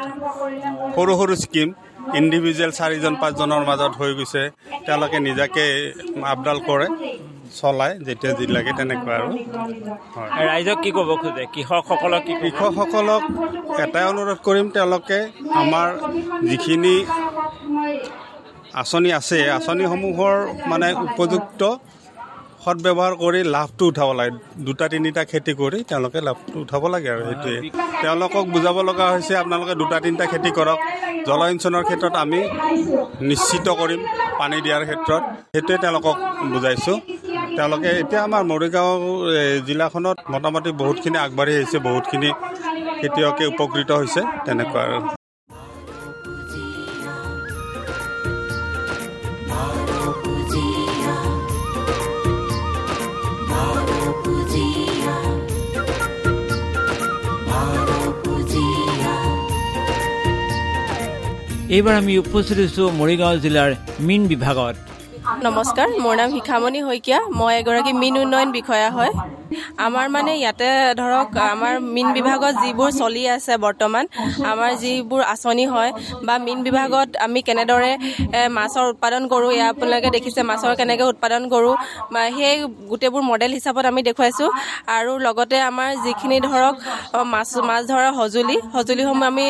[0.95, 1.69] সৰু সৰু স্কিম।
[2.19, 4.43] ইণ্ডিভিজুৱেল চাৰিজন পাঁচজনৰ মাজত হৈ গৈছে।
[4.87, 5.65] তেওঁলোকে নিজাকে
[6.33, 6.87] আপডাল কৰে
[7.61, 9.29] চলায় যেতিয়া যি লাগে তেনেকুৱা আৰু।
[10.49, 11.45] ৰাইজক কি ক'ব খোজে?
[11.55, 12.23] কৃষকসকলক?
[12.43, 13.23] কৃষকসকলক
[13.85, 15.19] এটাই অনুৰোধ কৰিম তেওঁলোকে
[15.63, 15.89] আমাৰ
[16.51, 16.95] যিখিনি
[18.81, 20.35] আঁচনি আছে আঁচনিসমূহৰ
[20.71, 21.61] মানে উপযুক্ত
[22.65, 24.33] সদব্যৱহাৰ কৰি লাভটো উঠাব লাগে।
[24.67, 27.59] দুটা তিনিটা খেতি কৰি তেওঁলোকে লাভটো উঠাব লাগে আৰু সেইটোৱে।
[28.03, 30.79] তেওঁলোকক বুজাব লগা হৈছে আপোনালোকে দুটা তিনিটা খেতি কৰক।
[31.29, 32.41] জলসিঞ্চনৰ ক্ষেত্ৰত আমি
[33.31, 34.01] নিশ্চিত কৰিম
[34.41, 36.17] পানী দিয়াৰ ক্ষেত্ৰত। সেইটোৱে তেওঁলোকক
[36.53, 36.97] বুজাইছোঁ।
[37.57, 38.93] তেওঁলোকে এতিয়া আমাৰ মৰিগাঁও
[39.67, 42.31] জিলাখনত মোটামুটি বহুতখিনি আগবাঢ়ি আহিছে বহুতখিনি
[43.01, 44.99] খেতিয়কে উপকৃত হৈছে তেনেকুৱা আৰু।
[61.65, 63.71] এইবাৰ আমি উপস্থিত হৈছোঁ মৰিগাঁও জিলাৰ
[64.07, 64.75] মীন বিভাগত।
[65.45, 69.13] নমস্কাৰ মোৰ নাম শিখামণি শইকীয়া। মই এগৰাকী মীন উন্নয়ন বিষয়া হয়।
[69.87, 70.69] আমাৰ মানে ইয়াতে
[71.03, 74.05] ধৰক আমাৰ মীন বিভাগত যিবোৰ চলি আছে বৰ্তমান
[74.53, 75.91] আমাৰ যিবোৰ আঁচনি হয়
[76.27, 77.93] বা মীন বিভাগত আমি কেনেদৰে
[78.59, 81.75] মাছৰ উৎপাদন কৰোঁ এয়া আপোনালোকে দেখিছে মাছৰ কেনেকৈ উৎপাদন কৰোঁ
[82.37, 82.55] সেই
[82.91, 84.51] গোটেইবোৰ মডেল হিচাপত আমি দেখুৱাইছোঁ।
[84.99, 86.75] আৰু লগতে আমাৰ যিখিনি ধৰক
[87.33, 89.47] মাছ মাছ ধৰাৰ সঁজুলি সঁজুলিসমূহ আমি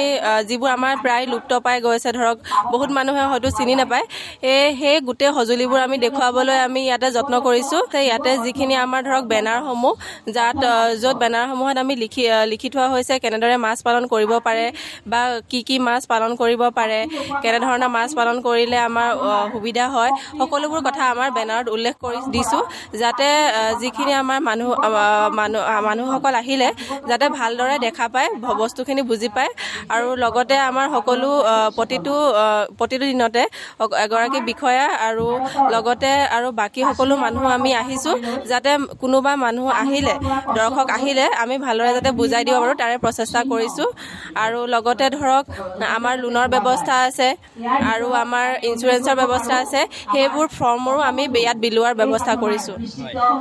[0.49, 2.37] যিবোৰ আমাৰ প্ৰায় লুপ্ত পাই গৈছে ধৰক
[2.73, 4.04] বহুত মানুহে হয়তো চিনি নাপায়
[4.52, 9.25] এই সেই গোটেই সঁজুলিবোৰ আমি দেখুৱাবলৈ আমি ইয়াতে যত্ন কৰিছোঁ। সেই ইয়াতে যিখিনি আমাৰ ধৰক
[9.32, 9.93] বেনাৰসমূহ
[10.36, 10.60] যাত
[11.02, 14.66] য'ত বেনাৰসমূহত আমি লিখি লিখি থোৱা হৈছে কেনেদৰে মাছ পালন কৰিব পাৰে
[15.07, 16.98] বা কি কি মাছ পালন কৰিব পাৰে
[17.42, 19.09] কেনেধৰণৰ মাছ পালন কৰিলে আমাৰ
[19.54, 22.62] সুবিধা হয় সকলোবোৰ কথা আমাৰ বেনাৰত উল্লেখ কৰি দিছোঁ
[23.00, 23.28] যাতে
[23.80, 24.70] যিখিনি আমাৰ মানুহ
[25.33, 26.68] মানুহ মানুহসকল আহিলে
[27.09, 28.28] যাতে ভালদৰে দেখা পায়
[28.61, 29.50] বস্তুখিনি বুজি পায়
[29.94, 31.30] আৰু লগতে আমাৰ সকলো
[31.76, 32.14] প্ৰতিটো
[32.78, 33.42] প্ৰতিটো দিনতে
[34.04, 35.26] এগৰাকী বিষয়া আৰু
[35.74, 38.14] লগতে আৰু বাকী সকলো মানুহ আমি আহিছোঁ
[38.50, 38.70] যাতে
[39.02, 40.14] কোনোবা মানুহ আহিলে
[40.58, 43.88] দৰ্শক আহিলে আমি ভালদৰে যাতে বুজাই দিব পাৰোঁ তাৰে প্ৰচেষ্টা কৰিছোঁ।
[44.44, 45.42] আৰু লগতে ধৰক
[45.96, 47.28] আমাৰ লোনৰ ব্যৱস্থা আছে
[47.92, 49.80] আৰু আমাৰ ইঞ্চুৰেঞ্চৰ ব্যৱস্থা আছে
[50.12, 52.76] সেইবোৰ ফৰ্মৰো আমি ইয়াত বিলোৱাৰ ব্যৱস্থা কৰিছোঁ।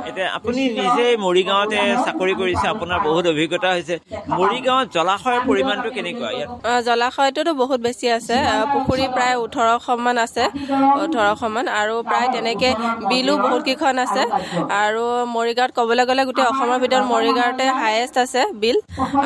[0.08, 3.94] এতিয়া আপুনি নিজে মৰিগাঁৱতে চাকৰি কৰিছে আপোনাৰ বহুত অভিজ্ঞতা হৈছে।
[4.38, 6.30] মৰিগাঁৱত জলাশয়ৰ পৰিমাণটো কেনেকুৱা?
[6.88, 8.36] জলাশয়টোতো বহুত বেছি আছে
[8.72, 10.44] পুখুৰী প্ৰায় ওঠৰশমান আছে
[11.04, 12.72] ওঠৰশমান আৰু প্ৰায় তেনেকৈ
[13.10, 14.22] বিলো বহুত কেইখন আছে।
[14.82, 18.76] আৰু মৰিগাঁৱত ক'বলৈ গ'লে গোটেই অসমৰ ভিতৰত মৰিগাঁৱতে হায়েষ্ট আছে বিল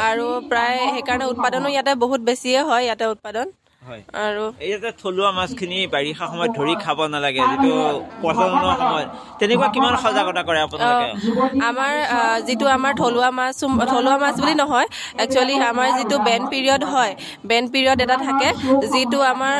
[0.08, 3.46] আৰু প্ৰায় সেইকাৰণে উৎপাদনো ইয়াতে বহুত বেছিয়ে হয় ইয়াতে উৎপাদন।
[4.24, 7.72] আৰু এই যে থলুৱা মাছখিনি বাৰিষা সময়ত ধৰি খাব নালাগে যিটো
[8.22, 9.08] প্ৰজননৰ সময়ত
[9.40, 11.08] তেনেকুৱা কিমান সজাগতা কৰে আপোনালোকে?
[11.68, 11.92] আমাৰ
[12.46, 13.56] যিটো আমাৰ থলুৱা মাছ
[13.92, 14.88] থলুৱা মাছ বুলি নহয়
[15.22, 17.12] একচুৱেলি আমাৰ যিটো বেন পিৰিয়ড হয়
[17.50, 18.48] বেন পিৰিয়ড এটা থাকে
[18.92, 19.54] যিটো আমাৰ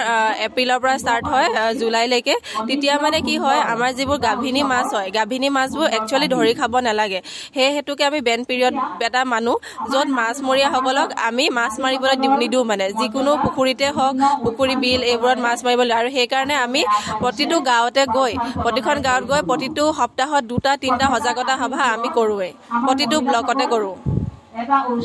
[0.46, 1.48] এপ্ৰিলৰ পৰা ষ্টাৰ্ট হয়
[1.80, 2.34] জুলাইলৈকে
[2.68, 7.20] তেতিয়া মানে কি হয় আমাৰ যিবোৰ গাভিনী মাছ হয় গাভিনী মাছবোৰ একচুৱেলি ধৰি খাব নালাগে।
[7.56, 8.74] সেই হেতুকে আমি বেন পিৰিয়ড
[9.06, 9.52] এটা মানো
[9.92, 14.14] য'ত মাছমৰীয়াসকলক আমি মাছ মাৰিবলৈ নিদিওঁ মানে যিকোনো পুখুৰীতে হওক
[14.44, 16.80] পুখুৰী বিল এইবোৰত মাছ মাৰিবলৈ। আৰু সেইকাৰণে আমি
[17.22, 18.32] প্ৰতিটো গাঁৱতে গৈ
[18.64, 22.52] প্ৰতিখন গাঁৱত গৈ প্ৰতিটো সপ্তাহত দুটা তিনিটা সজাগতা সভা আমি কৰোঁৱেই।
[22.86, 23.94] প্ৰতিটো ব্লকতে কৰোঁ।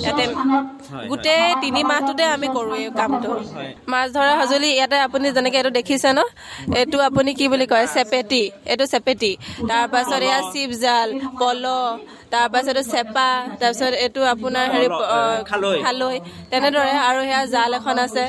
[0.03, 0.23] ইয়াতে
[1.09, 3.29] গোটেই তিনি মাহটোতে আমি কৰোঁ এই কামটো।
[3.91, 6.19] মাছ ধৰা সঁজুলি ইয়াতে আপুনি যেনেকে এইটো দেখিছে ন
[6.79, 9.31] এইটো আপুনি কি বুলি কয় চেপেটি এইটো চেপেটি।
[9.69, 11.65] তাৰপাছত এয়া চিপ জাল পল
[12.33, 13.27] তাৰপাছত এইটো চেপা
[13.59, 14.87] তাৰপিছত এইটো আপোনাৰ হেৰি
[15.83, 16.17] খালৈ।
[16.51, 18.23] তেনেদৰে আৰু সেয়া জাল এখন আছে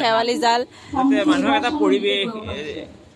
[0.00, 0.60] খেৱালি জাল।
[0.94, 2.28] যাতে মানুহক এটা পৰিৱেশ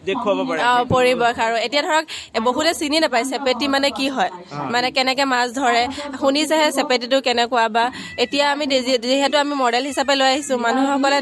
[0.02, 2.04] দেখুৱাব পাৰে। অ, পৰিৱেশ আৰু এতিয়া ধৰক
[2.46, 4.30] বহুতে চিনি নাপায় চেপেটি মানে কি হয়।
[4.72, 5.82] মানে কেনেকে মাছ ধৰে
[6.20, 7.84] শুনিছেহে চেপেটিটো কেনেকুৱা বা
[8.24, 8.64] এতিয়া আমি
[9.06, 11.18] যিহেতু আমি মডেল হিচাপে লৈ আহিছোঁ মানুহসকলে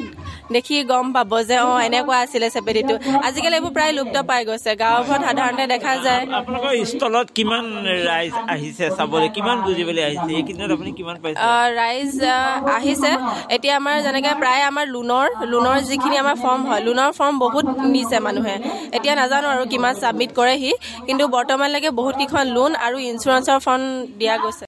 [0.54, 2.94] দেখি গম পাব যে অঁ এনেকুৱা আছিলে চেপেটিটো।
[3.28, 7.64] আজিকালি এইবোৰ প্ৰায় লুপ্ত পাই গৈছে। গাঁওবোৰত সাধাৰণতে দেখা যায়। আপোনালোকৰ স্থলত কিমান
[8.08, 9.28] ৰাইজ আহিছে চাবলৈ?
[9.36, 10.30] কিমান বুজিবলৈ আহিছে?
[10.38, 11.40] এইকেইদিনত আপুনি কিমান পাইছে?
[11.80, 13.10] ৰাইজ আহ, আহিছে।
[13.56, 18.18] এতিয়া আমাৰ যেনেকে প্ৰায় আমাৰ লোনৰ লোনৰ যিখিনি আমাৰ ফৰ্ম হয় লোনৰ ফৰ্ম বহুত নিছে
[18.26, 18.56] মানুহে।
[18.96, 20.72] এতিয়া নাজানো আৰু কিমান ছাবমিট কৰেহি
[21.06, 23.82] কিন্তু বৰ্তমানলৈকে বহুত কেইখন লোন আৰু ইঞ্চুৰেঞ্চৰ ফৰ্ম
[24.20, 24.64] দিয়া গৈছে।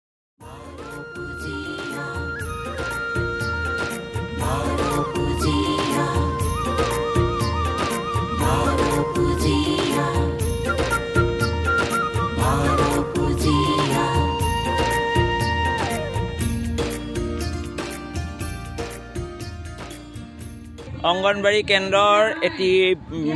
[21.10, 22.70] অংগনবাড়ী কেন্দ্ৰৰ এটি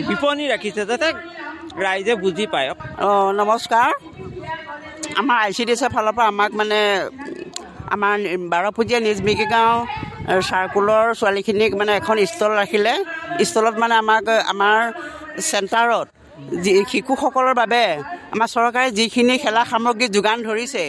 [0.09, 1.09] বিপণী ৰাখিছে যাতে
[1.85, 2.69] ৰাইজে বুজি পায়।
[3.07, 3.91] অঁ নমস্কাৰ।
[5.21, 6.81] আমাৰ আই চি ডি এছৰ ফালৰ পৰা আমাক মানে
[7.95, 8.15] আমাৰ
[8.53, 9.75] বাৰপুজীয়া নিজমিকি গাঁও
[10.49, 12.95] চাৰ্কুলৰ ছোৱালীখিনিক মানে এখন ষ্টল ৰাখিলে।
[13.49, 14.79] ষ্টলত মানে আমাক আমাৰ
[15.49, 16.07] চেণ্টাৰত
[16.91, 17.83] শিশুসকলৰ বাবে
[18.35, 20.83] আমাৰ চৰকাৰে যিখিনি খেলা সামগ্ৰী যোগান ধৰিছে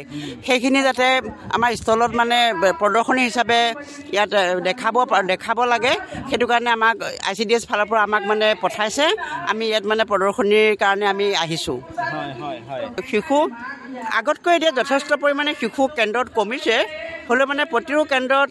[0.46, 1.08] সেইখিনি যাতে
[1.56, 2.38] আমাৰ ষ্টলত মানে
[2.82, 3.60] প্ৰদৰ্শনী হিচাপে
[4.16, 4.34] ইয়াত
[4.68, 4.96] দেখাব
[5.32, 5.94] দেখাব লাগে।
[6.30, 6.96] সেইটো কাৰণে আমাক
[7.30, 9.06] আই চি ডি এছ ফালৰ পৰা আমাক মানে পঠাইছে।
[9.52, 11.80] আমি ইয়াত মানে প্ৰদৰ্শনীৰ কাৰণে আমি আহিছোঁ।
[12.14, 13.38] হয় হয় হয়। শিশু
[14.20, 16.78] আগতকৈ এতিয়া যথেষ্ট পৰিমাণে শিশু কেন্দ্ৰত কমিছে।
[17.28, 18.50] হ'লেও মানে প্ৰতিটো কেন্দ্ৰত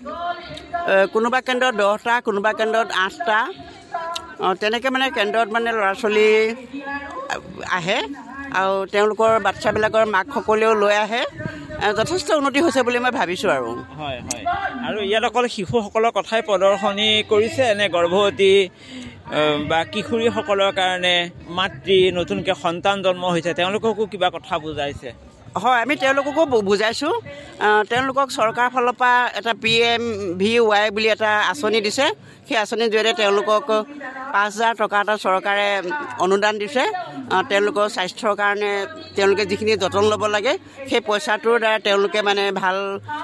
[1.15, 3.39] কোনোবা কেন্দ্ৰত দহটা কোনোবা কেন্দ্ৰত আঠটা।
[4.47, 6.29] অঁ, তেনেকৈ মানে কেন্দ্ৰত মানে ল'ৰা ছোৱালী
[7.79, 7.99] আহে
[8.61, 11.23] আৰু তেওঁলোকৰ বাচ্ছাবিলাকৰ মাকসকলেও লৈ আহে।
[11.99, 14.43] যথেষ্ট উন্নতি হৈছে বুলি মই ভাবিছোঁ আৰু। হয় হয়।
[14.87, 18.55] আৰু ইয়াত অকল শিশুসকলৰ কথাই প্ৰদৰ্শনী কৰিছে নে গৰ্ভৱতী
[19.71, 21.15] বা কিশোৰীসকলৰ কাৰণে
[21.59, 25.11] মাতৃ নতুনকৈ সন্তান জন্ম হৈছে তেওঁলোককো কিবা কথা বুজাইছে?
[25.63, 27.15] হয় আমি তেওঁলোককো বুজাইছোঁ।
[27.91, 30.03] তেওঁলোকক চৰকাৰৰ ফালৰ পৰা এটা পি এম
[30.41, 32.07] ভি ৱাই বুলি এটা আঁচনি দিছে।
[32.47, 33.65] সেই আঁচনিৰ জৰিয়তে তেওঁলোকক
[34.35, 35.69] পাঁচ হাজাৰ টকা এটা চৰকাৰে
[36.25, 36.85] অনুদান দিছে।
[37.51, 38.71] তেওঁলোকৰ স্বাস্থ্যৰ কাৰণে
[39.17, 40.53] তেওঁলোকে যিখিনি যতন ল'ব লাগে
[40.89, 42.77] সেই পইচাটোৰ দ্বাৰা তেওঁলোকে মানে ভাল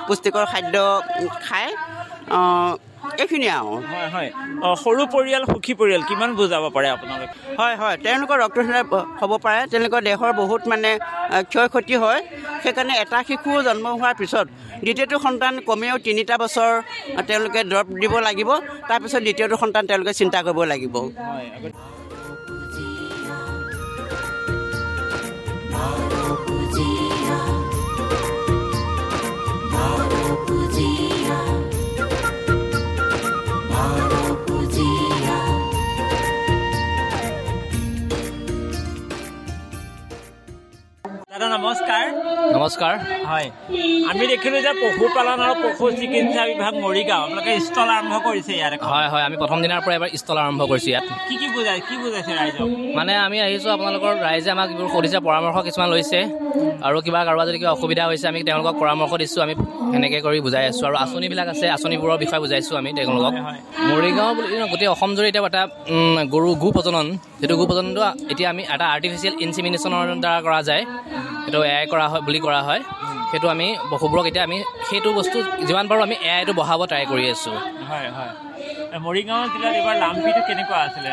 [0.06, 0.76] পুষ্টিকৰ খাদ্য
[1.46, 1.70] খায়।
[3.22, 4.28] এইখিনিয়ে আৰু। হয় হয়।
[4.66, 7.34] অঁ, সৰু পৰিয়াল সুখী পৰিয়াল কিমান বুজাব পাৰে আপোনালোকে?
[7.60, 8.82] হয় হয়। তেওঁলোকৰ ৰক্তহীনতা
[9.20, 10.90] হ'ব পাৰে। তেওঁলোকৰ দেহৰ বহুত মানে
[11.50, 12.20] ক্ষয় ক্ষতি হয়।
[12.62, 14.46] সেইকাৰণে এটা শিশু জন্ম হোৱাৰ পিছত
[14.84, 16.72] দ্বিতীয়টো সন্তান কমেও তিনিটা বছৰ
[17.28, 18.50] তেওঁলোকে দৰৱ দিব লাগিব।
[18.88, 20.94] তাৰপিছত দ্বিতীয়টো সন্তান তেওঁলোকে চিন্তা কৰিব লাগিব।
[42.68, 42.94] নমস্কাৰ।
[43.30, 43.48] হয়।
[44.10, 49.08] আমি দেখিলোঁ যে পশুপালন আৰু পশু চিকিৎসা বিভাগ মৰিগাঁও। আপোনালোকে ষ্টল আৰম্ভ কৰিছে ইয়াত হয়
[49.12, 52.32] হয় আমি প্ৰথম দিনাৰ পৰা এবাৰ ষ্টল আৰম্ভ কৰিছোঁ ইয়াত। কি কি বুজাই কি বুজাইছে
[52.40, 52.68] ৰাইজক?
[52.98, 56.20] মানে আমি আহিছোঁ আপোনালোকৰ ৰাইজে আমাক সুধিছে পৰামৰ্শ কিছুমান লৈছে।
[56.86, 59.54] আৰু কিবা কাৰোবাৰ যদি কিবা অসুবিধা হৈছে আমি তেওঁলোকক পৰামৰ্শ দিছোঁ আমি
[59.92, 63.32] সেনেকৈ কৰি বুজাই আছোঁ। আৰু আঁচনিবিলাক আছে আঁচনিবোৰৰ বিষয়ে বুজাইছোঁ আমি তেওঁলোকক।
[63.90, 65.62] মৰিগাঁও বুলি গোটেই অসম জুৰি এতিয়া এটা
[66.34, 67.06] গৰু গো প্ৰজনন।
[67.40, 70.82] যিটো গো প্ৰজননটো এতিয়া আমি এটা আৰ্টিফিচিয়েল ইনচিমিনেশ্যনৰ দ্বাৰা কৰা যায়।
[71.44, 72.80] সেইটো এ আই কৰা হয় বুলি কৰা হয়।
[73.30, 74.58] সেইটো আমি পশুবোৰক এতিয়া আমি
[74.88, 77.54] সেইটো বস্তু যিমান পাৰোঁ আমি এ আইটো বঢ়াব ট্ৰাই কৰি আছোঁ।
[77.90, 78.32] হয় হয়।
[79.04, 81.12] মৰিগাঁও জিলাত এইবাৰ লাম্পিটো কেনেকুৱা আছিলে?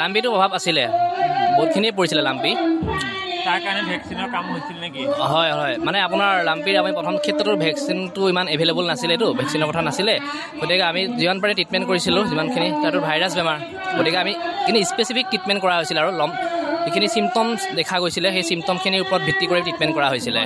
[0.00, 0.84] লাম্পিটো প্ৰভাৱ আছিলে।
[1.56, 2.52] বহুতখিনিয়ে পৰিছিলে লাম্পি।
[3.46, 5.02] তাৰ কাৰণে ভেকচিনৰ কাম হৈছিল নেকি?
[5.32, 10.14] হয় হয়। মানে আপোনাৰ লাম্পিৰ আমি প্ৰথম ক্ষেত্ৰতো ভেকচিনটো ইমান এভেইলেবল নাছিলেতো ভেকচিনৰ কথা নাছিলে।
[10.60, 13.58] গতিকে আমি যিমান পাৰে ট্ৰিটমেণ্ট কৰিছিলোঁ যিমানখিনি। তাতো ভাইৰাছ বেমাৰ।
[13.96, 14.32] গতিকে আমি
[14.64, 16.30] কিন্তু স্পেচিফিক ট্ৰিটমেণ্ট কৰা হৈছিল আৰু লম
[16.84, 20.42] যিখিনি চিমটমছ দেখা গৈছিলে সেই চিমটমখিনিৰ ওপৰত ভিত্তি কৰি ট্ৰিটমেণ্ট কৰা হৈছিলে।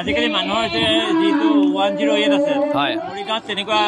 [0.00, 0.82] আজিকালি মানুহৰ যে
[1.20, 3.80] যিটো ওৱান জিৰ' এইট আছে হয়। মৰিগাঁৱত তেনেকুৱা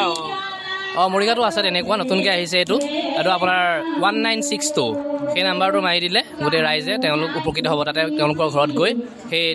[0.99, 2.75] অঁ মৰিগাঁৱতো আছে তেনেকুৱা নতুনকৈ আহিছে এইটো।
[3.19, 3.61] এইটো আপোনাৰ
[3.99, 4.85] ওৱান নাইন ছিক্স টু
[5.33, 8.91] সেই নাম্বাৰটো মাৰি দিলে গোটেই ৰাইজে তেওঁলোক উপকৃত হ'ব তাতে তেওঁলোকৰ ঘৰত গৈ
[9.29, 9.45] সেই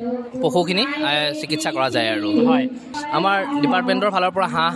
[0.42, 0.84] পশুখিনি
[1.40, 2.64] চিকিৎসা কৰা যায় আৰু। হয়।
[3.18, 4.74] আমাৰ ডিপাৰ্টমেণ্টৰ ফালৰ পৰা হাঁহ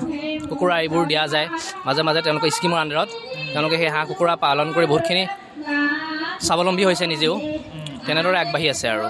[0.48, 1.46] কুকুৰা এইবোৰ দিয়া যায়।
[1.87, 3.11] মাজে মাজে তেওঁলোকৰ স্কীমৰ আণ্ডাৰত
[3.52, 5.24] তেওঁলোকে সেই হাঁহ কুকুৰা পালন কৰি বহুতখিনি
[6.46, 7.35] স্বাৱলম্বী হৈছে নিজেও।
[8.07, 9.07] তেনেদৰে আগবাঢ়ি আছে আৰু।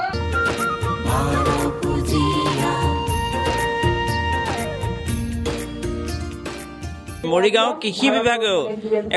[7.34, 8.58] মৰিগাঁও কৃষি বিভাগেও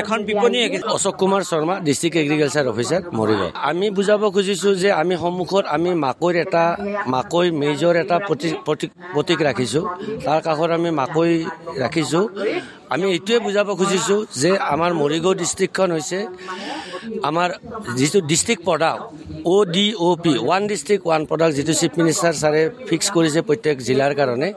[0.00, 0.58] এখন বিপণী
[0.96, 3.50] Ashok Kumar Sharma district agriculture officer Morigaon.
[3.70, 6.64] আমি বুজাব খুজিছোঁ যে আমি সন্মুখত আমি মাকৈৰ এটা
[7.14, 8.16] মাকৈ মেজৰ এটা
[9.14, 9.84] প্ৰতীক ৰাখিছোঁ।
[10.26, 11.30] তাৰ কাষত আমি মাকৈ
[11.82, 12.24] ৰাখিছোঁ।
[12.94, 16.18] আমি এইটোৱে বুজাব খুজিছোঁ যে আমাৰ মৰিগাঁও ডিষ্ট্ৰিক্টখন হৈছে
[17.28, 17.48] আমাৰ
[17.98, 19.02] যিটো district product
[19.46, 23.76] O' D O' P one district one product যিটো চিফ মিনিষ্টাৰ ছাৰে ফিক্স কৰিছে প্ৰত্যেক
[23.88, 24.48] জিলাৰ কাৰণে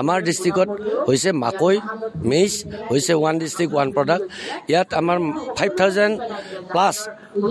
[0.00, 0.68] আমাৰ ডিষ্ট্ৰিক্টত
[1.08, 1.76] হৈছে মাকৈ
[2.32, 2.52] মেইজ
[2.90, 4.24] হৈছে ওৱান ডিষ্ট্ৰিক্ট ওৱান প্ৰডাক্ট
[4.70, 5.16] ইয়াত আমাৰ
[5.58, 6.14] ফাইভ থাউজেণ্ড
[6.72, 6.96] প্লাছ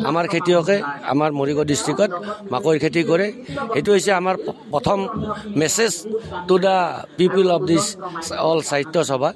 [0.10, 0.78] আমাৰ খেতিয়কে
[1.13, 2.12] আমাৰ মৰিগাঁও ডিষ্ট্ৰিক্টত
[2.54, 3.28] মাকৈৰ খেতি কৰে।
[3.74, 4.36] সেইটো হৈছে আমাৰ
[4.74, 5.00] প্ৰথম
[5.62, 5.93] message
[6.48, 6.76] to the
[7.19, 7.86] people of this
[8.50, 9.30] all Sahitya Sabha.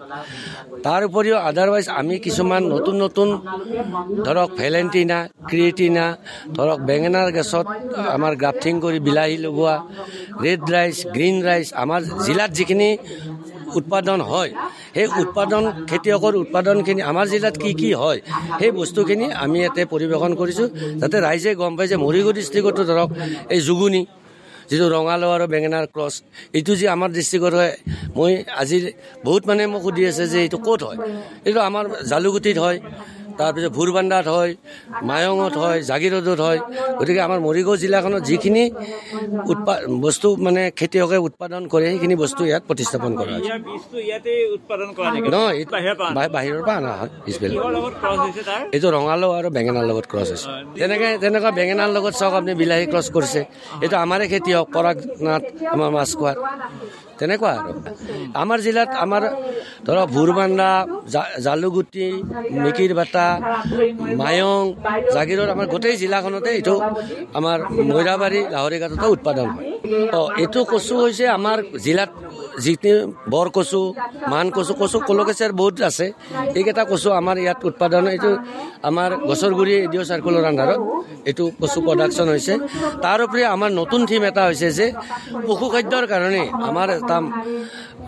[0.85, 3.27] তাৰ উপৰিও আদাৰৱাইজ আমি কিছুমান নতুন নতুন
[4.27, 6.05] ধৰক ভেলেণ্টিনা ক্ৰিয়েটিনা
[6.57, 7.65] ধৰক বেঙেনাৰ গেছত
[8.15, 9.75] আমাৰ গ্ৰাফটিং কৰি বিলাহী লগোৱা
[10.45, 12.89] ৰেড ৰাইচ গ্ৰীণ ৰাইচ আমাৰ জিলাত যিখিনি
[13.77, 14.51] উৎপাদন হয়।
[14.95, 18.19] সেই উৎপাদন খেতিয়কৰ উৎপাদনখিনি আমাৰ জিলাত কি কি হয়
[18.59, 20.67] সেই বস্তুখিনি আমি ইয়াতে পৰিৱেশন কৰিছোঁ।
[21.01, 23.09] যাতে ৰাইজে গম পায় যে মৰিগাঁও ডিষ্ট্ৰিক্টতো ধৰক
[23.53, 24.01] এই জুগুনি
[24.69, 26.13] যিটো ৰঙালাও আৰু বেঙেনাৰ ক্ৰছ
[26.57, 27.73] এইটো যে আমাৰ ডিষ্ট্ৰিক্টত হয়
[28.17, 28.77] মই আজি
[29.25, 30.99] বহুত মানুহে মোক সুধি আছে যে এইটো ক'ত হয়?
[31.47, 32.77] এইটো আমাৰ জালুগুটিত হয়।
[33.39, 34.51] তাৰপিছত ভুৰবান্দাত হয়
[35.09, 36.59] মায়ঙত হয় জাগিৰোডত হয়।
[36.99, 38.63] গতিকে আমাৰ মৰিগাঁও জিলাখনত যিখিনি
[39.51, 39.73] উৎপা
[40.05, 43.49] বস্তু মানে খেতিয়কে উৎপাদন কৰে সেইখিনি বস্তু ইয়াত প্ৰতিস্থাপন কৰা নেকি?
[45.35, 47.11] নহয় বাহিৰৰ পৰা অনা হয়
[48.75, 50.47] এইটো ৰঙালাও আৰু বেঙেনাৰ লগত ক্ৰছ হৈছে।
[50.79, 53.41] তেনেকে তেনেকুৱা বেঙেনাৰ লগত চাওক আপুনি বিলাহী ক্ৰছ কৰিছে।
[53.83, 56.37] এইটো আমাৰে খেতি হওক পৰাগ নাথ আমাৰ মাছ খোৱাত।
[57.19, 57.71] তেনেকুৱা আৰু।
[58.43, 59.23] আমাৰ জিলাত আমাৰ
[59.87, 60.69] ধৰক ভুৰবান্দা
[61.45, 62.05] জালুগুটি
[62.63, 63.25] মিকিৰ বাটা
[64.21, 64.61] মায়ং
[65.15, 66.75] জাগিৰোড আমাৰ গোটেই জিলাখনতে এইটো
[67.39, 67.57] আমাৰ
[67.91, 69.67] মৈৰাবাৰী লাহৰিঘাটতো উৎপাদন হয়।
[70.13, 72.11] তো এইটো কচু হৈছে আমাৰ জিলাত
[72.63, 72.93] যিখিনি
[73.33, 73.81] বৰ কচু
[74.31, 76.05] মান কচু কচু কলকেচাৰ বহুত আছে।
[76.57, 78.31] এইকেইটা কচু আমাৰ ইয়াত উৎপাদন এইটো
[78.89, 80.79] আমাৰ গছৰ গুৰি এডিঅ' চাৰ্কুলৰ আণ্ডাৰত
[81.29, 82.53] এইটো কচু প্ৰডাকশ্যন হৈছে।
[83.03, 84.85] তাৰ উপৰি আমাৰ নতুন থিম এটা হৈছে যে
[85.47, 87.17] পশু খাদ্যৰ কাৰণে আমাৰ এটা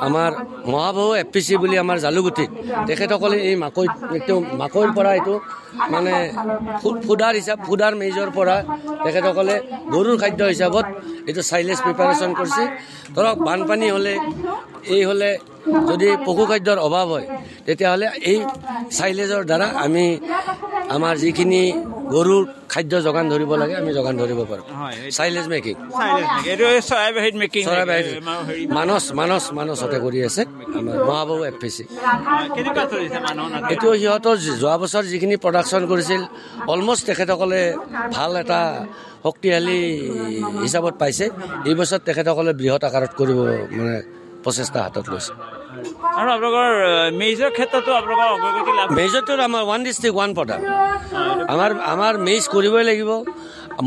[0.07, 0.31] আমাৰ
[0.73, 2.49] মহাবাহু এফ পি চি বুলি আমাৰ জালুগুটিত
[2.87, 3.87] তেখেতসকলে এই মাকৈ
[4.17, 5.35] এইটো মাকৈৰ পৰা এইটো
[5.93, 6.13] মানে
[7.07, 8.55] ফুডাৰ হিচাপ ফুডাৰ মেজৰ পৰা
[9.03, 9.55] তেখেতসকলে
[9.93, 10.85] গৰুৰ খাদ্য হিচাপত
[11.29, 12.63] এইটো চাইলেজ প্ৰিপাৰেশ্যন কৰিছে।
[13.15, 14.13] ধৰক বানপানী হ'লে
[14.95, 15.31] এই হ'লে
[15.89, 17.25] যদি পশু খাদ্যৰ অভাৱ হয়
[17.65, 18.39] তেতিয়াহ'লে এই
[18.97, 20.05] চাইলেজৰ দ্বাৰা আমি
[20.95, 21.63] আমাৰ যিখিনি
[22.15, 24.65] গৰুৰ খাদ্য যোগান ধৰিব লাগে আমি যোগান ধৰিব পাৰোঁ।
[25.17, 25.75] Silage making.
[28.77, 30.41] মানস মানস মানসতে কৰি আছে
[30.79, 31.83] আমাৰ মহাবাহু এফ পি চি?
[33.71, 36.21] এইটো সিহঁতৰ যোৱা বছৰ যিখিনি প্ৰডাকশ্যন কৰিছিল
[36.73, 37.61] অলমষ্ট তেখেতসকলে
[38.15, 38.61] ভাল এটা
[39.25, 39.79] শক্তিশালী
[40.63, 41.25] হিচাপত পাইছে।
[41.69, 43.39] এই বছৰ তেখেতসকলে বৃহৎ আকাৰত কৰিব
[43.77, 43.95] মানে
[44.43, 45.32] প্ৰচেষ্টা হাতত লৈছে।
[46.19, 46.69] আৰু আপোনালোকৰ
[47.21, 48.51] মেজৰ ক্ষেত্ৰতো আপোনালোকৰ
[48.99, 50.65] মেজৰটোত আমাৰ ওৱান ডিষ্ট্ৰিক্ট ওৱান প্ৰডাক্ট
[51.54, 53.12] আমাৰ আমাৰ মেজ কৰিবই লাগিব।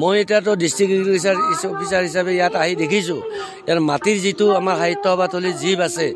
[0.01, 1.37] মই এতিয়াতো ডিষ্ট্ৰিক্ট এগ্ৰিকালচাৰ
[1.75, 3.21] অফিচাৰ হিচাপে ইয়াত আহি দেখিছোঁ।
[3.67, 6.07] ইয়াৰ মাটিৰ যিটো আমাৰ সাহিত্য সভাথলীৰ জীৱ আছে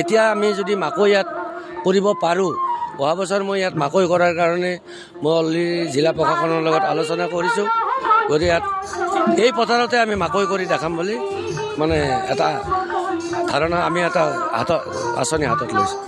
[0.00, 1.28] এতিয়া আমি যদি মাকৈ ইয়াত
[1.84, 2.52] কৰিব পাৰোঁ
[3.00, 4.72] অহা বছৰ মই ইয়াত মাকৈ কৰাৰ কাৰণে
[5.22, 7.66] মই অলৰেডি জিলা প্ৰশাসনৰ লগত আলোচনা কৰিছোঁ।
[8.28, 8.64] গতিকে ইয়াত
[9.44, 11.16] এই পথাৰতে আমি মাকৈ কৰি দেখাম বুলি
[11.80, 11.96] মানে
[12.32, 12.48] এটা
[13.50, 14.24] ধাৰণা আমি এটা
[14.56, 14.80] হাতত
[15.20, 15.98] আঁচনি হাতত লৈছোঁ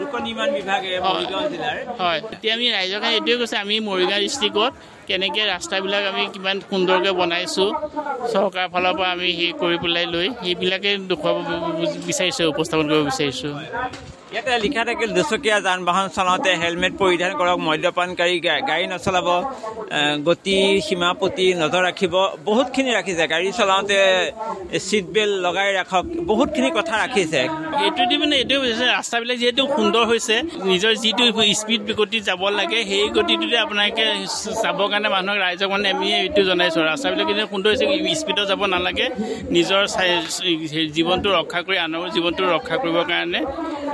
[0.00, 4.72] লোক নিৰ্মাণ বিভাগে মৰিগাঁও জিলাৰ হয় এতিয়া আমি ৰাইজৰ কাৰণে এইটোৱে কৈছে আমি মৰিগাঁও ডিষ্ট্ৰিক্টত
[5.08, 7.68] কেনেকৈ ৰাস্তাবিলাক আমি কিমান সুন্দৰকৈ বনাইছোঁ
[8.32, 11.36] চৰকাৰৰ ফালৰ পৰা আমি সেই কৰি পেলাই লৈ সেইবিলাকে দেখুৱাব
[12.08, 13.52] বিচাৰিছোঁ উপস্থাপন কৰিব বিচাৰিছোঁ।
[14.32, 18.36] ইয়াতে লিখা থাকিল দুচকীয়া যান বাহন চলাওঁতে হেলমেট পৰিধান কৰক মদ্যপানকাৰী
[18.70, 19.28] গাড়ী নচলাব
[20.28, 22.14] গতি সীমা প্ৰতি নজৰ ৰাখিব
[22.48, 23.98] বহুতখিনি ৰাখিছে। গাড়ী চলাওঁতে
[24.88, 27.40] চিট বেল্ট লগাই ৰাখক বহুতখিনি কথা ৰাখিছে।
[27.84, 30.36] এইটো দি মানে বুজিছে ৰাস্তাবিলাক যিহেতু সুন্দৰ হৈছে
[30.70, 31.24] নিজৰ যিটো
[31.60, 34.06] স্পীড গতিত যাব লাগে সেই গতিটোতে আপোনালোকে
[34.64, 37.86] যাবৰ কাৰণে মানুহক ৰাইজক মানে আমি এইটো জনাইছোঁ। ৰাস্তাবিলাক যেতিয়া সুন্দৰ হৈছে
[38.20, 39.06] স্পীডত যাব নালাগে।
[39.56, 39.82] নিজৰ
[40.96, 43.40] জীৱনটো ৰক্ষা কৰি আনৰ জীৱনটো ৰক্ষা কৰিবৰ কাৰণে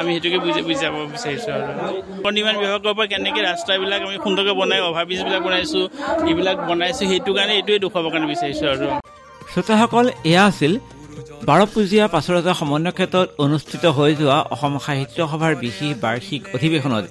[0.01, 1.65] আমি সেইটোকে বুজি বুজাব বিচাৰিছোঁ আৰু।
[2.23, 5.85] পথ নিৰ্মাণ বিভাগৰ পৰা কেনেকৈ ৰাস্তাবিলাক আমি সুন্দৰকৈ বনাই অভাৰব্ৰিজবিলাক বনাইছোঁ
[6.31, 8.87] এইবিলাক বনাইছোঁ সেইটো কাৰণে এইটোৱে দেখুৱাবৰ কাৰণে বিচাৰিছোঁ আৰু।
[9.51, 10.73] শ্ৰোতাসকল এয়া আছিল
[11.49, 17.05] বাৰপুজীয়া পাচৰতা সমন্বয় ক্ষেত্ৰত অনুষ্ঠিত হৈ যোৱা অসম সাহিত্য সভাৰ বিশেষ বাৰ্ষিক অধিৱেশনত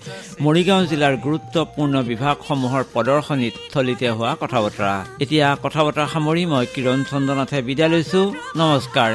[0.45, 6.99] মৰিগাঁও জিলাৰ গুৰুত্বপূৰ্ণ বিভাগসমূহৰ প্ৰদৰ্শনীত থলীতে হোৱা কথা বতৰা এতিয়া কথা বতৰা সামৰি মই কিৰণ
[7.11, 8.21] চন্দ্ৰনাথে বিদায় লৈছো।
[8.61, 9.11] নমস্কাৰ।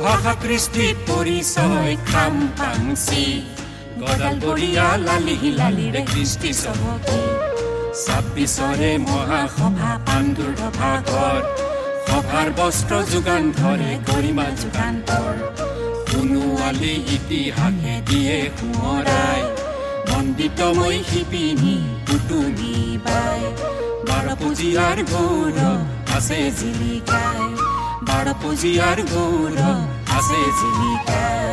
[0.00, 3.24] ভাষা কৃষ্টি পৰিচয় খাম পাংচি
[4.00, 7.22] গদাল বৰিয়া লালি লালিৰে কৃষ্টি চহকী
[8.02, 11.40] ছাব্বিছৰে মহাসভা পাণ্ডুৰ ভাগৰ
[12.06, 15.34] সভাৰ বস্ত্ৰ যোগান ধৰে গৰিমা যুগান্তৰ
[16.08, 19.40] সোণোৱালী ইতিহাসে দিয়ে সোঁৱৰাই
[20.08, 22.74] মণ্ডিতময় শিপিনী পুতুমি
[23.06, 23.40] বাই
[24.08, 25.78] বাৰপুজীয়াৰ গৌৰৱ
[26.16, 27.59] আছে জিলিকাই
[28.10, 29.78] বাৰপুজীয়াৰ গৌৰৱ
[30.16, 31.50] আছে জিলিকাই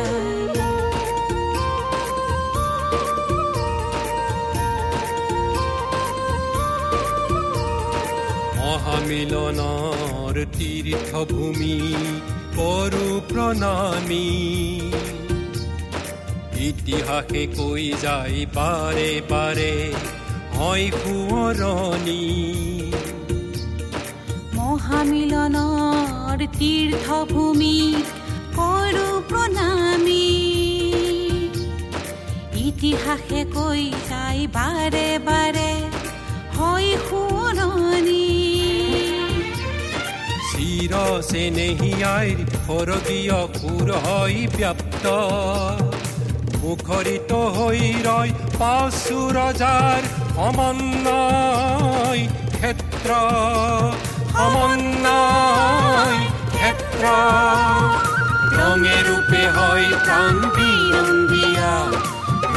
[9.08, 11.76] মহামিলনৰ তীৰ্থভূমি
[12.56, 14.28] কৰো প্ৰণামী
[16.68, 19.72] ইতিহাসে কৈ যায় বাৰে বাৰে
[20.56, 22.24] হয় সোঁৱৰণী
[24.58, 26.07] মহামিলনৰ
[26.58, 27.78] তীৰ্থভূমি
[28.58, 30.28] কৰো প্ৰণামী
[32.68, 35.70] ইতিহাসে কৈ যায় বাৰে বাৰে
[36.58, 38.26] হয় সোঁৱৰণি
[40.50, 40.92] চিৰ
[41.30, 45.04] চেনেহিয়াইৰ স্বৰ্গীয় সুৰ হৈ ব্যাপ্ত।
[46.62, 50.00] মুখৰিত হৈ ৰয় পাঁচু ৰজাৰ
[50.36, 52.22] সমন্বয়
[52.56, 53.10] ক্ষেত্ৰ।
[54.38, 56.18] সমন্বয়
[56.50, 57.04] ক্ষেত্ৰ
[58.56, 61.72] ৰঙে ৰূপে হয় প্ৰাণ বিৰংগীয়া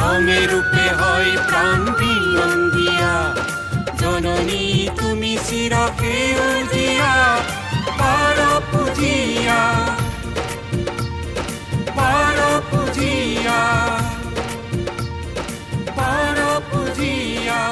[0.00, 3.14] ৰঙে ৰূপে হয় প্ৰাণ বিৰংগীয়া
[4.00, 4.64] জননী
[5.00, 6.16] তুমি চিৰকে
[6.72, 7.14] দিয়া
[7.98, 8.38] পাৰ
[8.70, 9.60] পুজিয়া
[11.98, 12.38] পাৰ
[12.70, 13.60] পুজিয়া
[15.98, 16.36] পাৰ
[16.70, 17.62] পুজিয়া